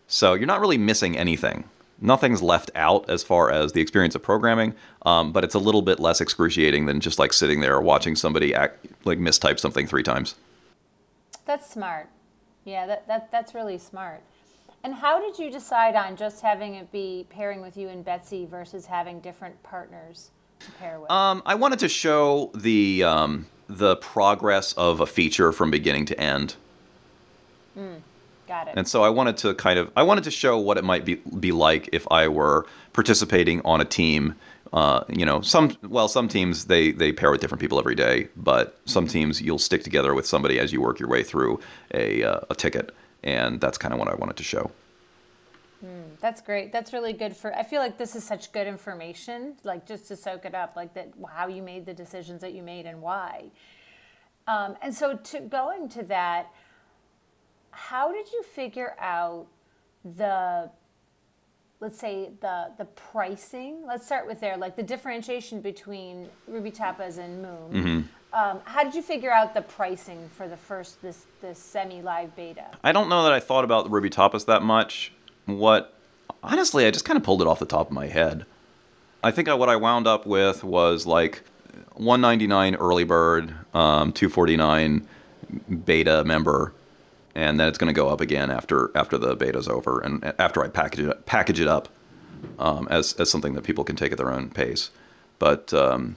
[0.06, 1.64] so you're not really missing anything
[2.00, 5.82] nothing's left out as far as the experience of programming, um, but it's a little
[5.82, 10.02] bit less excruciating than just like sitting there watching somebody act, like mistype something three
[10.02, 10.34] times.
[11.44, 12.08] That's smart.
[12.64, 14.22] Yeah, that, that that's really smart.
[14.82, 18.44] And how did you decide on just having it be pairing with you and Betsy
[18.44, 20.30] versus having different partners
[21.00, 21.10] with?
[21.10, 26.20] Um, I wanted to show the um, the progress of a feature from beginning to
[26.20, 26.56] end.
[27.78, 28.00] Mm,
[28.46, 28.74] got it.
[28.76, 31.16] And so I wanted to kind of I wanted to show what it might be
[31.16, 34.34] be like if I were participating on a team
[34.74, 38.28] uh, you know, some well, some teams they they pair with different people every day,
[38.36, 41.60] but some teams you'll stick together with somebody as you work your way through
[41.94, 44.72] a uh, a ticket, and that's kind of what I wanted to show.
[46.24, 46.72] That's great.
[46.72, 47.54] That's really good for.
[47.54, 50.94] I feel like this is such good information, like just to soak it up, like
[50.94, 53.50] that how you made the decisions that you made and why.
[54.48, 56.46] Um, and so, to going to that,
[57.72, 59.48] how did you figure out
[60.16, 60.70] the
[61.80, 63.84] let's say the the pricing.
[63.86, 67.70] Let's start with there, like the differentiation between Ruby Tapas and Moom.
[67.70, 68.00] Mm-hmm.
[68.32, 72.34] Um, how did you figure out the pricing for the first this this semi live
[72.34, 72.70] beta?
[72.82, 75.12] I don't know that I thought about Ruby Tapas that much.
[75.44, 75.94] What
[76.44, 78.46] honestly, I just kind of pulled it off the top of my head.
[79.22, 81.42] I think I, what I wound up with was like
[81.94, 85.06] 199 early bird, um, 249
[85.84, 86.72] beta member,
[87.34, 90.62] and then it's going to go up again after after the beta's over and after
[90.62, 91.88] I package it package it up
[92.58, 94.90] um, as as something that people can take at their own pace.
[95.38, 96.16] But um,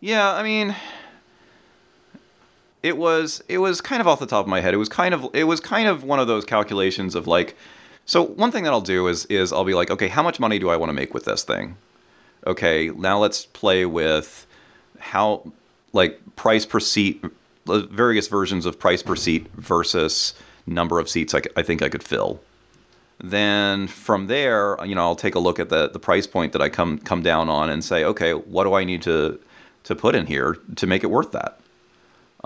[0.00, 0.74] yeah, I mean,
[2.82, 4.74] it was it was kind of off the top of my head.
[4.74, 7.56] It was kind of it was kind of one of those calculations of like.
[8.06, 10.58] So one thing that I'll do is is I'll be like, okay, how much money
[10.58, 11.76] do I want to make with this thing?
[12.46, 14.46] Okay, now let's play with
[14.98, 15.52] how
[15.92, 17.24] like price per seat
[17.68, 20.34] uh, various versions of price per seat versus
[20.66, 22.40] number of seats I, I think I could fill.
[23.18, 26.62] Then from there, you know, I'll take a look at the, the price point that
[26.62, 29.40] I come come down on and say, okay, what do I need to
[29.82, 31.58] to put in here to make it worth that?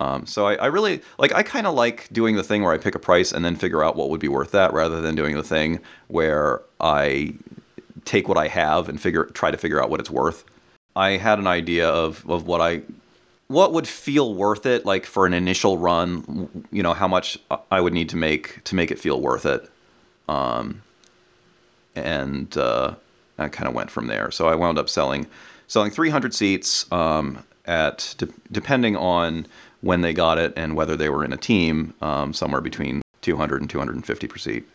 [0.01, 2.79] Um, so I, I, really like I kind of like doing the thing where I
[2.79, 5.37] pick a price and then figure out what would be worth that rather than doing
[5.37, 7.35] the thing where I
[8.07, 10.43] take what I have and figure try to figure out what it's worth.
[10.97, 12.81] I had an idea of, of what I
[13.51, 17.37] what would feel worth it like for an initial run you know how much
[17.69, 19.69] i would need to make to make it feel worth it
[20.29, 20.83] um,
[21.97, 22.95] and uh,
[23.37, 25.27] i kind of went from there so i wound up selling
[25.67, 29.47] selling 300 seats um, at de- depending on
[29.81, 33.61] when they got it and whether they were in a team um, somewhere between 200
[33.61, 34.69] and 250 per seat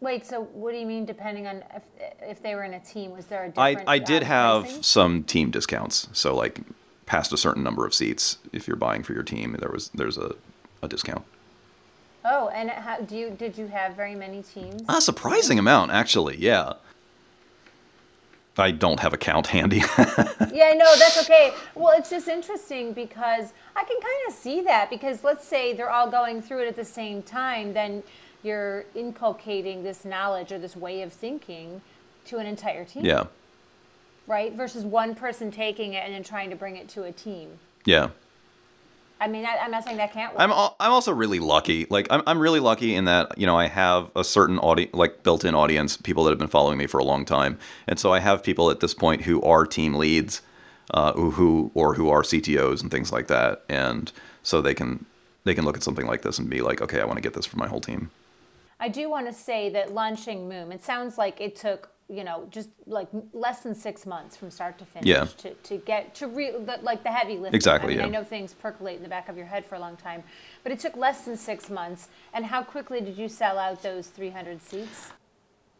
[0.00, 1.82] Wait, so what do you mean depending on if,
[2.22, 3.10] if they were in a team?
[3.10, 4.82] Was there a different I, I did have pricing?
[4.82, 6.08] some team discounts.
[6.12, 6.60] So like
[7.06, 10.16] past a certain number of seats, if you're buying for your team, there was there's
[10.16, 10.36] a,
[10.82, 11.24] a discount.
[12.24, 14.82] Oh, and how, do you did you have very many teams?
[14.88, 16.36] A surprising amount, actually.
[16.36, 16.74] Yeah.
[18.58, 19.78] I don't have a count handy.
[20.52, 21.52] yeah, no, that's okay.
[21.74, 25.90] Well, it's just interesting because I can kind of see that because let's say they're
[25.90, 28.02] all going through it at the same time, then
[28.42, 31.80] you're inculcating this knowledge or this way of thinking
[32.26, 33.04] to an entire team.
[33.04, 33.24] Yeah
[34.28, 34.52] right?
[34.52, 37.58] Versus one person taking it and then trying to bring it to a team.
[37.84, 38.10] Yeah.
[39.20, 40.40] I mean, I, am not saying that can't work.
[40.40, 41.86] I'm al- I'm also really lucky.
[41.90, 45.22] Like I'm I'm really lucky in that you know I have a certain audience, like
[45.22, 48.20] built-in audience, people that have been following me for a long time, and so I
[48.20, 50.42] have people at this point who are team leads,
[50.92, 55.06] uh, who, who or who are CTOs and things like that, and so they can
[55.44, 57.34] they can look at something like this and be like, okay, I want to get
[57.34, 58.10] this for my whole team.
[58.80, 62.46] I do want to say that launching Moom, it sounds like it took you know,
[62.50, 65.24] just like less than six months from start to finish yeah.
[65.24, 67.54] to, to get to re, the, like the heavy lifting.
[67.54, 67.94] Exactly.
[67.94, 68.06] I, mean, yeah.
[68.06, 70.22] I know things percolate in the back of your head for a long time,
[70.62, 72.08] but it took less than six months.
[72.32, 75.12] And how quickly did you sell out those 300 seats?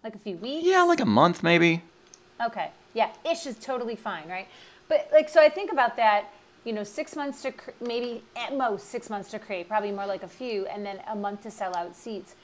[0.04, 0.66] Like a few weeks?
[0.66, 1.82] Yeah, like a month maybe.
[2.44, 2.70] Okay.
[2.92, 4.48] Yeah, ish is totally fine, right?
[4.88, 6.30] But like, so I think about that.
[6.64, 10.06] you know, six months to cr- maybe at most six months to create, probably more
[10.06, 12.36] like a few, and then a month to sell out seats.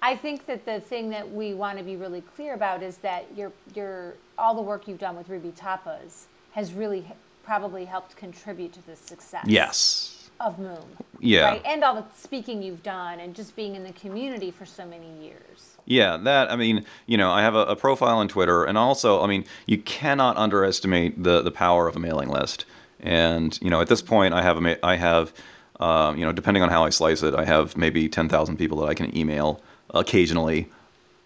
[0.00, 3.26] I think that the thing that we want to be really clear about is that
[3.36, 7.04] your your all the work you've done with Ruby Tapas has really
[7.44, 10.30] probably helped contribute to the success Yes.
[10.40, 10.84] of Moom.
[11.18, 11.44] Yeah.
[11.48, 11.62] Right?
[11.64, 15.10] And all the speaking you've done and just being in the community for so many
[15.20, 15.76] years.
[15.86, 19.22] Yeah, that I mean, you know, I have a, a profile on Twitter, and also,
[19.22, 22.66] I mean, you cannot underestimate the the power of a mailing list.
[23.00, 25.32] And you know, at this point, I have a I have,
[25.80, 28.78] um, you know, depending on how I slice it, I have maybe ten thousand people
[28.80, 30.68] that I can email occasionally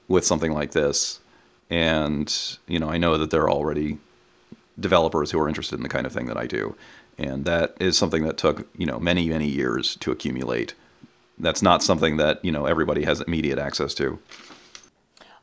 [0.08, 1.20] with something like this,
[1.70, 3.98] and you know, I know that there are already
[4.78, 6.76] developers who are interested in the kind of thing that I do,
[7.18, 10.74] and that is something that took you know many many years to accumulate.
[11.38, 14.18] That's not something that you know everybody has immediate access to.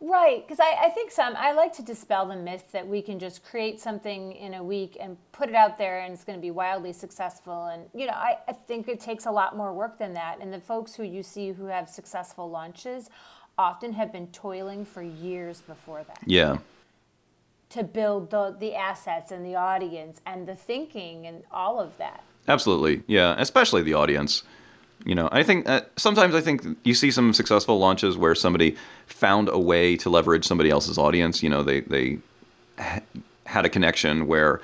[0.02, 3.20] Right, because I, I think some, I like to dispel the myth that we can
[3.20, 6.42] just create something in a week and put it out there and it's going to
[6.42, 7.66] be wildly successful.
[7.66, 10.38] And, you know, I, I think it takes a lot more work than that.
[10.40, 13.10] And the folks who you see who have successful launches
[13.58, 16.60] often have been toiling for years before that Yeah.
[17.72, 22.24] to build the, the assets and the audience and the thinking and all of that.
[22.48, 23.36] Absolutely, yeah.
[23.38, 24.44] Especially the audience.
[25.06, 28.76] You know, I think uh, sometimes I think you see some successful launches where somebody
[29.08, 31.42] found a way to leverage somebody else's audience.
[31.42, 32.20] You know, they they
[32.78, 33.00] ha-
[33.46, 34.60] had a connection where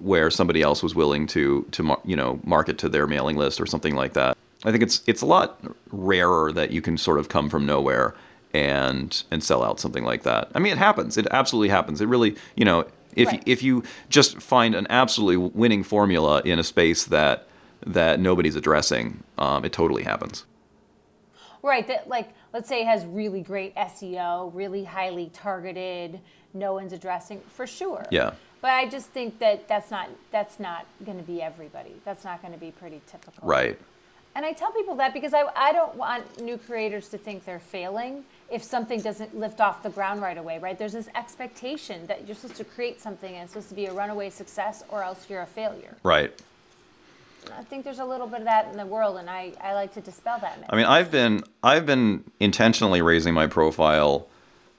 [0.00, 3.60] where somebody else was willing to to mar- you know market to their mailing list
[3.60, 4.36] or something like that.
[4.64, 5.60] I think it's it's a lot
[5.90, 8.14] rarer that you can sort of come from nowhere
[8.52, 10.50] and and sell out something like that.
[10.54, 11.16] I mean, it happens.
[11.18, 12.00] It absolutely happens.
[12.00, 13.42] It really, you know, if Right.
[13.44, 17.46] if you just find an absolutely winning formula in a space that
[17.86, 20.44] that nobody's addressing, um, it totally happens.
[21.62, 26.20] Right, that like let's say it has really great SEO, really highly targeted,
[26.52, 28.04] no one's addressing for sure.
[28.10, 28.32] Yeah.
[28.60, 31.94] But I just think that that's not that's not going to be everybody.
[32.04, 33.46] That's not going to be pretty typical.
[33.46, 33.78] Right.
[34.36, 37.60] And I tell people that because I, I don't want new creators to think they're
[37.60, 40.76] failing if something doesn't lift off the ground right away, right?
[40.76, 43.92] There's this expectation that you're supposed to create something and it's supposed to be a
[43.92, 45.96] runaway success or else you're a failure.
[46.02, 46.32] Right.
[47.56, 49.92] I think there's a little bit of that in the world and I, I like
[49.94, 50.68] to dispel that myth.
[50.70, 54.26] I mean, I've been I've been intentionally raising my profile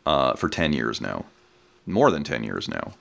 [0.05, 1.25] uh, for ten years now,
[1.85, 2.93] more than ten years now,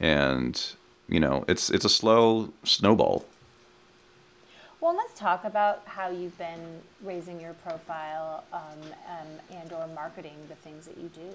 [0.00, 0.60] and
[1.08, 3.26] you know, it's it's a slow snowball.
[4.80, 8.60] Well, let's talk about how you've been raising your profile um,
[9.08, 11.30] um, and or marketing the things that you do.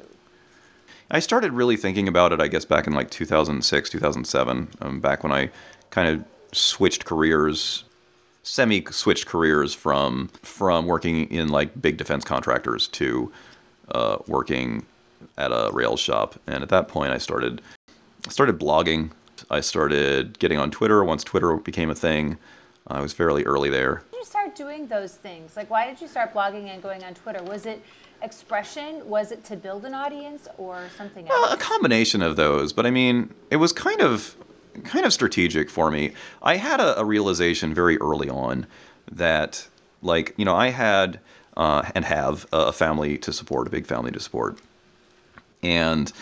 [1.09, 5.23] I started really thinking about it, I guess, back in like 2006, 2007, um, back
[5.23, 5.49] when I
[5.89, 7.83] kind of switched careers,
[8.43, 13.31] semi switched careers from from working in like big defense contractors to
[13.91, 14.85] uh, working
[15.37, 16.39] at a rail shop.
[16.47, 17.61] And at that point, I started
[18.27, 19.11] I started blogging.
[19.49, 22.37] I started getting on Twitter once Twitter became a thing.
[22.87, 23.95] I was fairly early there.
[23.95, 25.55] Why did you start doing those things?
[25.55, 27.43] Like, why did you start blogging and going on Twitter?
[27.43, 27.83] Was it
[28.21, 29.07] expression?
[29.07, 31.53] Was it to build an audience or something else?
[31.53, 34.35] a combination of those but i mean it was kind of
[34.79, 36.11] kind of strategic for me
[36.41, 38.65] i had a, a realization very early on
[39.11, 39.67] that
[40.01, 41.19] like you know i had
[41.57, 44.57] uh, and have a family to support a big family to support
[45.61, 46.13] and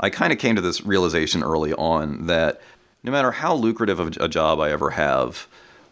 [0.00, 2.60] i kind of came to this realization early on that
[3.02, 5.46] no matter how lucrative of a job i ever have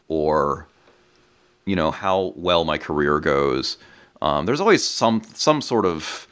[0.09, 0.67] or
[1.65, 3.79] you know how well my career goes
[4.23, 6.27] um, there's always some some sort of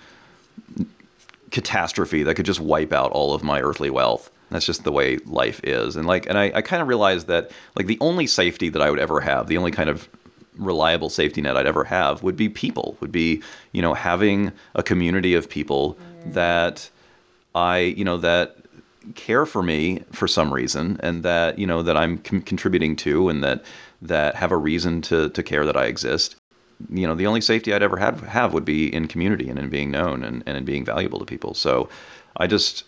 [1.53, 4.31] catastrophe that could just wipe out all of my earthly wealth.
[4.53, 5.97] That's just the way life is.
[5.97, 8.91] And like and I, I kind of realized that like the only safety that I
[8.91, 10.09] would ever have, the only kind of
[10.57, 14.83] reliable safety net I'd ever have would be people, would be, you know, having a
[14.83, 16.91] community of people that
[17.55, 18.57] I, you know, that
[19.15, 23.29] care for me for some reason and that, you know, that I'm con- contributing to
[23.29, 23.65] and that
[24.01, 26.37] that have a reason to to care that I exist
[26.91, 29.69] you know the only safety I'd ever have have would be in community and in
[29.69, 31.55] being known and, and in being valuable to people.
[31.55, 31.89] So
[32.37, 32.85] I just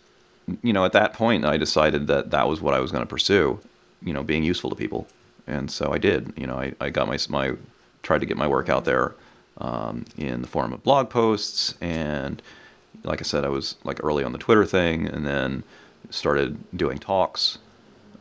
[0.63, 3.09] you know at that point I decided that that was what I was going to
[3.09, 3.61] pursue.
[4.03, 5.07] You know, being useful to people,
[5.47, 6.33] and so I did.
[6.37, 7.57] You know, I, I got my my
[8.03, 9.15] tried to get my work out there
[9.59, 12.43] um, in the form of blog posts and
[13.03, 15.65] like I said I was like early on the Twitter thing and then
[16.11, 17.59] started doing talks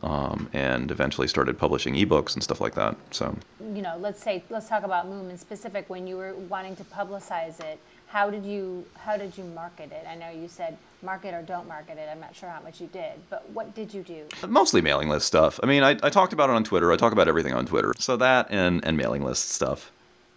[0.02, 2.96] um, and eventually started publishing ebooks and stuff like that.
[3.10, 5.88] So you know, let's say let's talk about Moom in specific.
[5.88, 7.78] When you were wanting to publicize it,
[8.08, 10.06] how did you how did you market it?
[10.06, 12.08] I know you said market or don't market it.
[12.10, 14.24] I'm not sure how much you did, but what did you do?
[14.46, 15.60] mostly mailing list stuff.
[15.62, 16.92] I mean, I, I talked about it on Twitter.
[16.92, 17.92] I talk about everything on Twitter.
[17.98, 19.92] So that and, and mailing list stuff.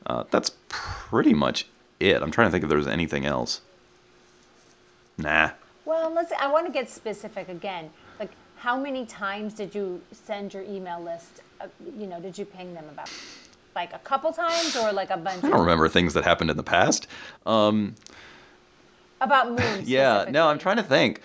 [0.06, 1.68] Uh, that's pretty much
[2.00, 2.22] it.
[2.22, 3.62] I'm trying to think if there's anything else.
[5.18, 5.52] Nah.
[5.86, 6.32] Well, let's.
[6.40, 7.90] I want to get specific again.
[8.20, 11.42] Like, how many times did you send your email list?
[11.60, 13.10] Uh, you know, did you ping them about?
[13.76, 15.44] Like a couple times or like a bunch?
[15.44, 17.08] I don't remember things that happened in the past.
[17.46, 17.96] Um,
[19.22, 19.84] about Moom.
[19.86, 21.22] yeah, no, I'm trying to think.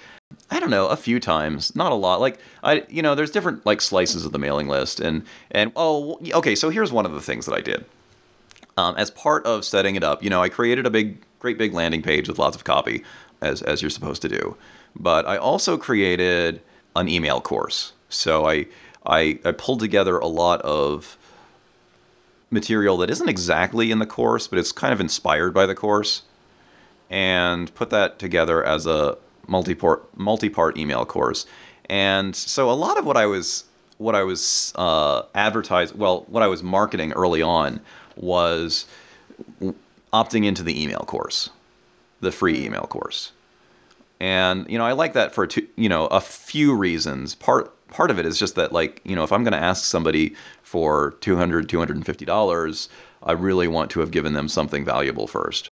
[0.51, 2.21] I don't know, a few times, not a lot.
[2.21, 6.19] Like I, you know, there's different like slices of the mailing list, and and oh,
[6.35, 6.55] okay.
[6.55, 7.85] So here's one of the things that I did.
[8.77, 11.75] Um, as part of setting it up, you know, I created a big, great big
[11.75, 13.05] landing page with lots of copy,
[13.41, 14.57] as as you're supposed to do.
[14.97, 16.63] But I also created
[16.97, 17.93] an email course.
[18.09, 18.67] So I
[19.05, 21.17] I, I pulled together a lot of
[22.51, 26.23] material that isn't exactly in the course, but it's kind of inspired by the course,
[27.13, 31.47] and put that together as a multi-part multi-part email course.
[31.89, 33.65] And so a lot of what I was
[33.99, 37.81] what I was uh, advertised, well, what I was marketing early on
[38.17, 38.87] was
[40.13, 41.51] opting into the email course,
[42.21, 43.31] the free email course.
[44.19, 47.35] And you know, I like that for two, you know, a few reasons.
[47.35, 49.85] Part part of it is just that like, you know, if I'm going to ask
[49.85, 52.89] somebody for 200 $250,
[53.23, 55.69] I really want to have given them something valuable first.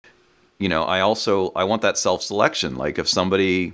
[0.57, 2.75] You know, I also I want that self-selection.
[2.75, 3.73] Like if somebody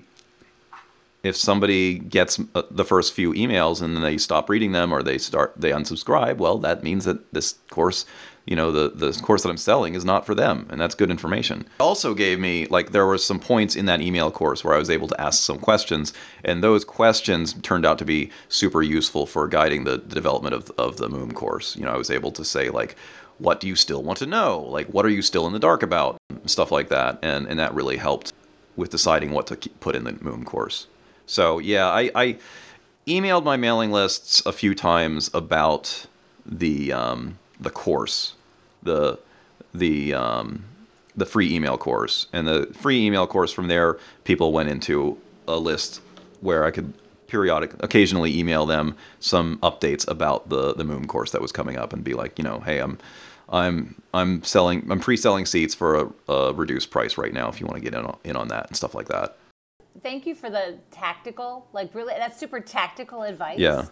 [1.24, 5.04] if somebody gets uh, the first few emails and then they stop reading them or
[5.04, 8.06] they start they unsubscribe, well, that means that this course,
[8.46, 11.12] you know, the the course that I'm selling is not for them, and that's good
[11.12, 11.62] information.
[11.62, 14.80] It also gave me like there were some points in that email course where I
[14.80, 16.14] was able to ask some questions,
[16.44, 20.72] and those questions turned out to be super useful for guiding the, the development of
[20.78, 21.76] of the Moom course.
[21.76, 22.96] You know, I was able to say like
[23.42, 24.60] what do you still want to know?
[24.60, 26.21] Like, what are you still in the dark about?
[26.46, 27.20] Stuff like that.
[27.22, 28.34] And, and that really helped
[28.76, 30.88] with deciding what to put in the Moom course.
[31.26, 32.38] So yeah, I, I
[33.08, 36.08] emailed my mailing lists a few times about
[36.46, 38.34] the um, the course,
[38.82, 39.20] the
[39.74, 40.66] the um,
[41.16, 43.52] the free email course, and the free email course.
[43.52, 46.02] From there, people went into a list
[46.40, 46.94] where I could
[47.28, 51.94] periodic, occasionally email them some updates about the the Moom course that was coming up,
[51.94, 52.98] and be like, you know, hey, I'm
[53.52, 55.96] I'm I'm selling I'm pre-selling seats for
[56.28, 58.48] a, a reduced price right now if you want to get in on, in on
[58.48, 59.38] that and stuff like that
[60.04, 63.60] thank you for the tactical, like really, that's super tactical advice.
[63.60, 63.86] Yeah.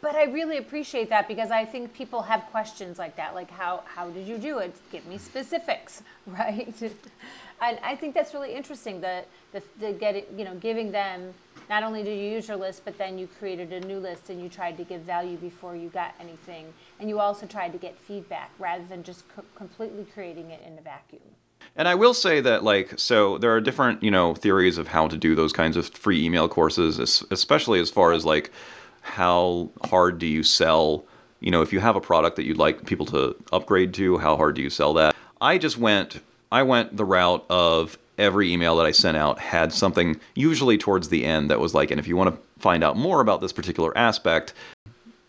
[0.00, 3.82] But I really appreciate that because I think people have questions like that, like how
[3.84, 4.76] how did you do it?
[4.92, 6.74] Give me specifics, right?
[7.60, 9.00] and I think that's really interesting.
[9.00, 11.34] that the, the get you know giving them
[11.68, 14.42] not only did you use your list, but then you created a new list and
[14.42, 17.98] you tried to give value before you got anything, and you also tried to get
[17.98, 21.22] feedback rather than just co- completely creating it in a vacuum.
[21.74, 25.08] And I will say that, like, so there are different, you know, theories of how
[25.08, 26.98] to do those kinds of free email courses,
[27.30, 28.50] especially as far as like
[29.02, 31.04] how hard do you sell,
[31.40, 34.36] you know, if you have a product that you'd like people to upgrade to, how
[34.36, 35.14] hard do you sell that?
[35.40, 39.72] I just went, I went the route of every email that I sent out had
[39.72, 42.96] something usually towards the end that was like, and if you want to find out
[42.96, 44.52] more about this particular aspect,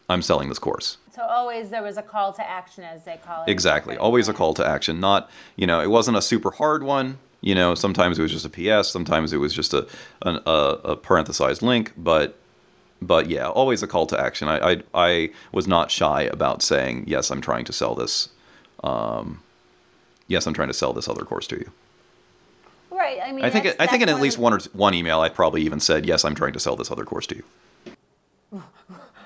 [0.10, 0.98] I'm selling this course.
[1.14, 3.50] So always there was a call to action, as they call it.
[3.50, 3.98] Exactly.
[3.98, 5.00] Always a call to action.
[5.00, 7.20] Not, you know, it wasn't a super hard one.
[7.42, 8.90] You know, sometimes it was just a PS.
[8.90, 9.88] Sometimes it was just a
[10.22, 11.92] an, a, a parenthesized link.
[11.98, 12.38] But
[13.02, 14.48] but yeah, always a call to action.
[14.48, 17.30] I, I I was not shy about saying yes.
[17.30, 18.30] I'm trying to sell this.
[18.84, 19.42] Um,
[20.28, 21.72] yes, I'm trying to sell this other course to you.
[23.04, 23.20] Right.
[23.22, 25.62] I mean, I think I think in at least one or one email, I probably
[25.64, 26.24] even said yes.
[26.24, 27.44] I'm trying to sell this other course to you.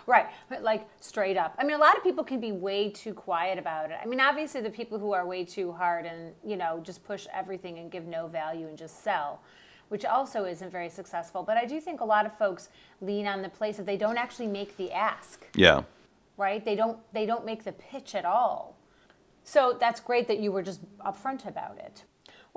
[0.08, 1.54] Right, but like straight up.
[1.60, 3.98] I mean, a lot of people can be way too quiet about it.
[4.02, 7.28] I mean, obviously, the people who are way too hard and, you know, just push
[7.34, 9.42] everything and give no value and just sell,
[9.90, 11.44] which also isn't very successful.
[11.44, 12.70] But I do think a lot of folks
[13.02, 15.46] lean on the place that they don't actually make the ask.
[15.56, 15.82] Yeah.
[16.38, 16.64] Right?
[16.64, 18.78] They don't they don't make the pitch at all.
[19.44, 22.06] So that's great that you were just upfront about it.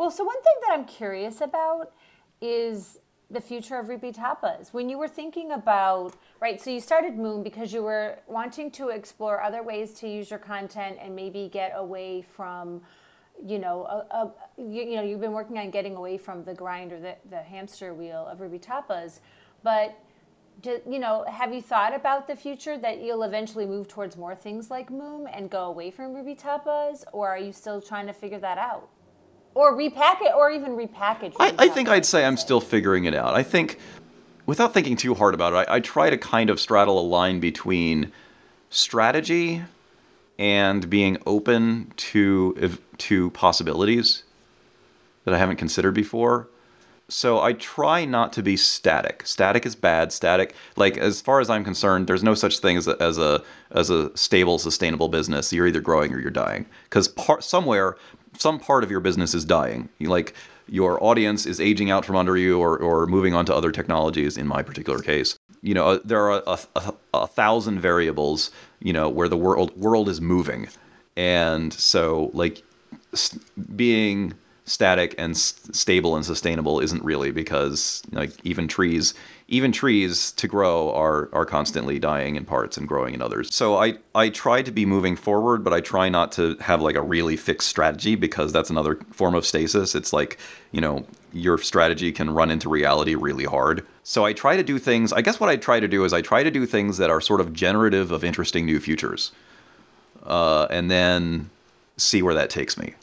[0.01, 1.93] Well, so one thing that I'm curious about
[2.41, 4.73] is the future of Ruby Tapas.
[4.73, 8.89] When you were thinking about, right, so you started Moom because you were wanting to
[8.89, 12.81] explore other ways to use your content and maybe get away from,
[13.45, 16.55] you know, a, a, you, you, know, you've been working on getting away from the
[16.55, 19.21] grind or the, the hamster wheel of Ruby Tapas.
[19.63, 19.99] But,
[20.63, 24.35] do, you know, have you thought about the future that you'll eventually move towards more
[24.35, 27.05] things like Moom and go away from Ruby Tapas?
[27.13, 28.89] Or are you still trying to figure that out?
[29.55, 31.35] Or repack it, or even repackage.
[31.39, 33.35] I, I think I'd say I'm still figuring it out.
[33.35, 33.79] I think,
[34.47, 37.41] without thinking too hard about it, I, I try to kind of straddle a line
[37.41, 38.13] between
[38.71, 39.63] strategy
[40.39, 44.23] and being open to to possibilities
[45.25, 46.49] that I haven't considered before.
[47.09, 49.27] So I try not to be static.
[49.27, 50.13] Static is bad.
[50.13, 53.43] Static, like as far as I'm concerned, there's no such thing as a as a
[53.73, 55.53] as a stable, sustainable business.
[55.53, 56.67] You're either growing or you're dying.
[56.85, 57.97] Because somewhere
[58.39, 59.89] some part of your business is dying.
[60.01, 60.35] Like
[60.69, 64.37] your audience is aging out from under you or, or moving on to other technologies
[64.39, 65.37] in my particular case.
[65.63, 68.51] you know uh, there are a, a, a thousand variables
[68.81, 70.69] you know where the world world is moving
[71.17, 72.63] and so like
[73.75, 79.15] being static and stable and sustainable isn't really because like even trees
[79.51, 83.55] even trees to grow are are constantly dying in parts and growing in others.
[83.55, 86.97] So i i try to be moving forward but i try not to have like
[86.97, 89.95] a really fixed strategy because that's another form of stasis.
[89.95, 90.39] It's like
[90.73, 93.87] you know your strategy can run into reality really hard.
[94.03, 96.23] So i try to do things i guess what i try to do is i
[96.23, 99.33] try to do things that are sort of generative of interesting new futures
[100.25, 101.51] uh, and then
[101.97, 102.95] see where that takes me.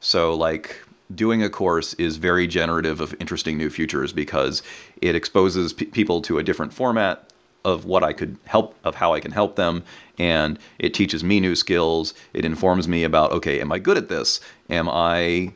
[0.00, 0.82] So, like,
[1.14, 4.62] doing a course is very generative of interesting new futures because
[5.00, 7.30] it exposes p- people to a different format
[7.64, 9.82] of what I could help, of how I can help them,
[10.18, 12.14] and it teaches me new skills.
[12.32, 14.40] It informs me about, okay, am I good at this?
[14.70, 15.52] Am I,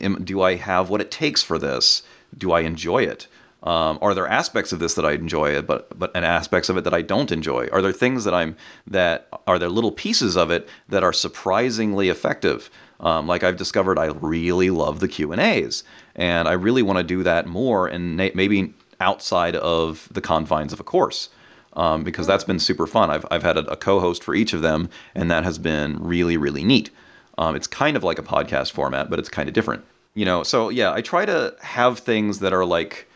[0.00, 2.02] am, do I have what it takes for this?
[2.36, 3.28] Do I enjoy it?
[3.62, 6.82] Um, are there aspects of this that I enjoy, but but and aspects of it
[6.82, 7.68] that I don't enjoy?
[7.70, 8.56] Are there things that I'm
[8.88, 12.70] that are there little pieces of it that are surprisingly effective?
[13.02, 15.84] Um, like I've discovered, I really love the Q and A's,
[16.14, 20.72] and I really want to do that more, and na- maybe outside of the confines
[20.72, 21.28] of a course.
[21.74, 23.08] Um, because that's been super fun.
[23.08, 26.36] I've, I've had a, a co-host for each of them, and that has been really,
[26.36, 26.90] really neat.
[27.38, 29.82] Um, it's kind of like a podcast format, but it's kind of different.
[30.12, 33.08] You know, so yeah, I try to have things that are like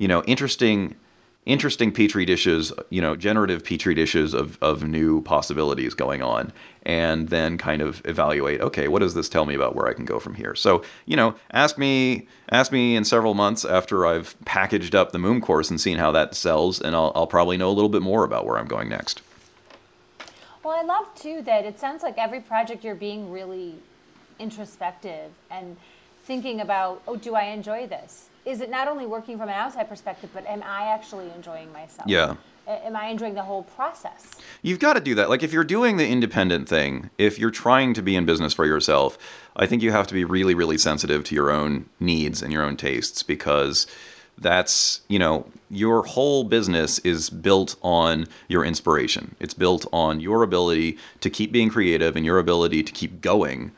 [0.00, 0.96] you know, interesting
[1.50, 6.52] interesting petri dishes, you know, generative petri dishes of, of new possibilities going on,
[6.84, 10.04] and then kind of evaluate, okay, what does this tell me about where I can
[10.04, 10.54] go from here?
[10.54, 15.18] So, you know, ask me ask me in several months after I've packaged up the
[15.18, 18.02] Moom course and seen how that sells, and I'll, I'll probably know a little bit
[18.02, 19.22] more about where I'm going next.
[20.62, 23.74] Well, I love too that it sounds like every project you're being really
[24.38, 25.76] introspective and
[26.24, 28.29] thinking about, oh, do I enjoy this?
[28.44, 32.08] Is it not only working from an outside perspective, but am I actually enjoying myself?
[32.08, 32.36] Yeah.
[32.66, 34.30] Am I enjoying the whole process?
[34.62, 35.28] You've got to do that.
[35.28, 38.64] Like if you're doing the independent thing, if you're trying to be in business for
[38.64, 39.18] yourself,
[39.56, 42.62] I think you have to be really, really sensitive to your own needs and your
[42.62, 43.86] own tastes because
[44.38, 49.34] that's, you know, your whole business is built on your inspiration.
[49.40, 53.72] It's built on your ability to keep being creative and your ability to keep going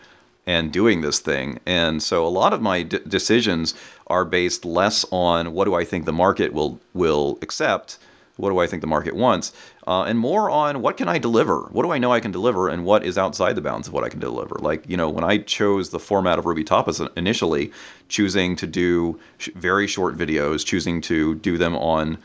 [0.46, 1.60] and doing this thing.
[1.66, 3.74] And so a lot of my d- decisions
[4.12, 7.98] are based less on what do I think the market will will accept,
[8.36, 9.52] what do I think the market wants,
[9.86, 11.62] uh, and more on what can I deliver?
[11.72, 14.04] What do I know I can deliver, and what is outside the bounds of what
[14.04, 14.56] I can deliver?
[14.56, 17.72] Like you know, when I chose the format of Ruby Tapas initially,
[18.08, 22.18] choosing to do sh- very short videos, choosing to do them on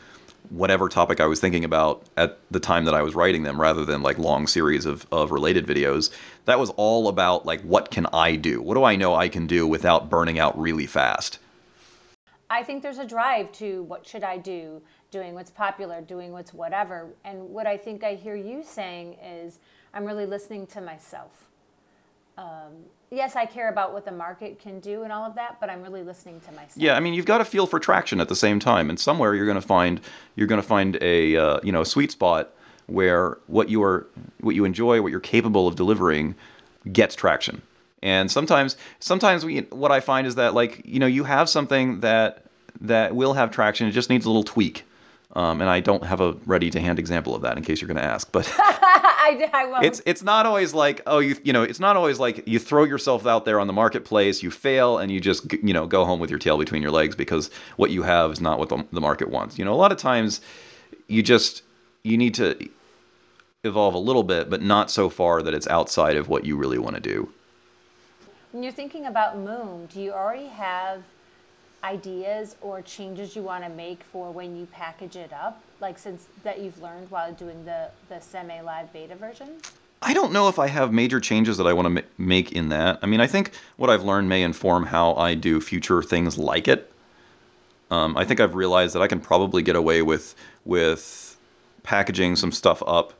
[0.50, 3.84] whatever topic I was thinking about at the time that I was writing them rather
[3.84, 6.10] than like long series of, of related videos.
[6.44, 8.60] That was all about like what can I do?
[8.60, 11.38] What do I know I can do without burning out really fast?
[12.50, 14.80] I think there's a drive to what should I do,
[15.10, 17.08] doing what's popular, doing what's whatever.
[17.24, 19.58] And what I think I hear you saying is
[19.92, 21.48] I'm really listening to myself.
[22.38, 25.68] Um, yes, I care about what the market can do and all of that, but
[25.68, 26.76] I'm really listening to myself.
[26.76, 29.34] Yeah, I mean, you've got to feel for traction at the same time, and somewhere
[29.34, 30.00] you're going to find
[30.36, 32.54] you're going to find a uh, you know a sweet spot
[32.86, 34.06] where what you are
[34.40, 36.36] what you enjoy, what you're capable of delivering,
[36.92, 37.62] gets traction.
[38.02, 42.00] And sometimes sometimes we, what I find is that like you know you have something
[42.00, 42.44] that
[42.80, 43.88] that will have traction.
[43.88, 44.84] It just needs a little tweak.
[45.34, 47.88] Um, and I don't have a ready to hand example of that in case you're
[47.88, 48.52] going to ask, but.
[49.28, 49.84] I, I won't.
[49.84, 52.84] it's it's not always like oh you you know it's not always like you throw
[52.84, 56.18] yourself out there on the marketplace you fail and you just you know go home
[56.18, 59.00] with your tail between your legs because what you have is not what the, the
[59.00, 60.40] market wants you know a lot of times
[61.08, 61.62] you just
[62.02, 62.56] you need to
[63.64, 66.78] evolve a little bit but not so far that it's outside of what you really
[66.78, 67.30] want to do
[68.52, 71.02] When you're thinking about Moom, do you already have
[71.84, 75.62] ideas or changes you want to make for when you package it up?
[75.80, 79.58] Like since that you've learned while doing the the semi live beta version?
[80.00, 83.00] I don't know if I have major changes that I want to make in that.
[83.02, 86.68] I mean, I think what I've learned may inform how I do future things like
[86.68, 86.90] it.
[87.90, 90.34] Um, I think I've realized that I can probably get away with
[90.64, 91.36] with
[91.82, 93.12] packaging some stuff up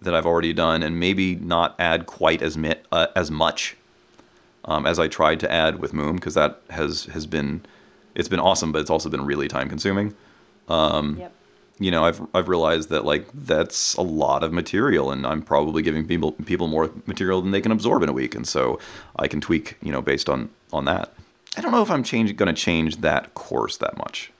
[0.00, 3.76] that I've already done, and maybe not add quite as mi- uh, as much
[4.64, 7.62] um, as I tried to add with Moom, because that has has been
[8.14, 10.14] it's been awesome, but it's also been really time consuming
[11.18, 11.32] yep.
[11.78, 15.82] you know, I've I've realized that like that's a lot of material, and I'm probably
[15.82, 18.78] giving people people more material than they can absorb in a week, and so
[19.16, 21.12] I can tweak, you know, based on on that.
[21.56, 24.30] I don't know if I'm change going to change that course that much.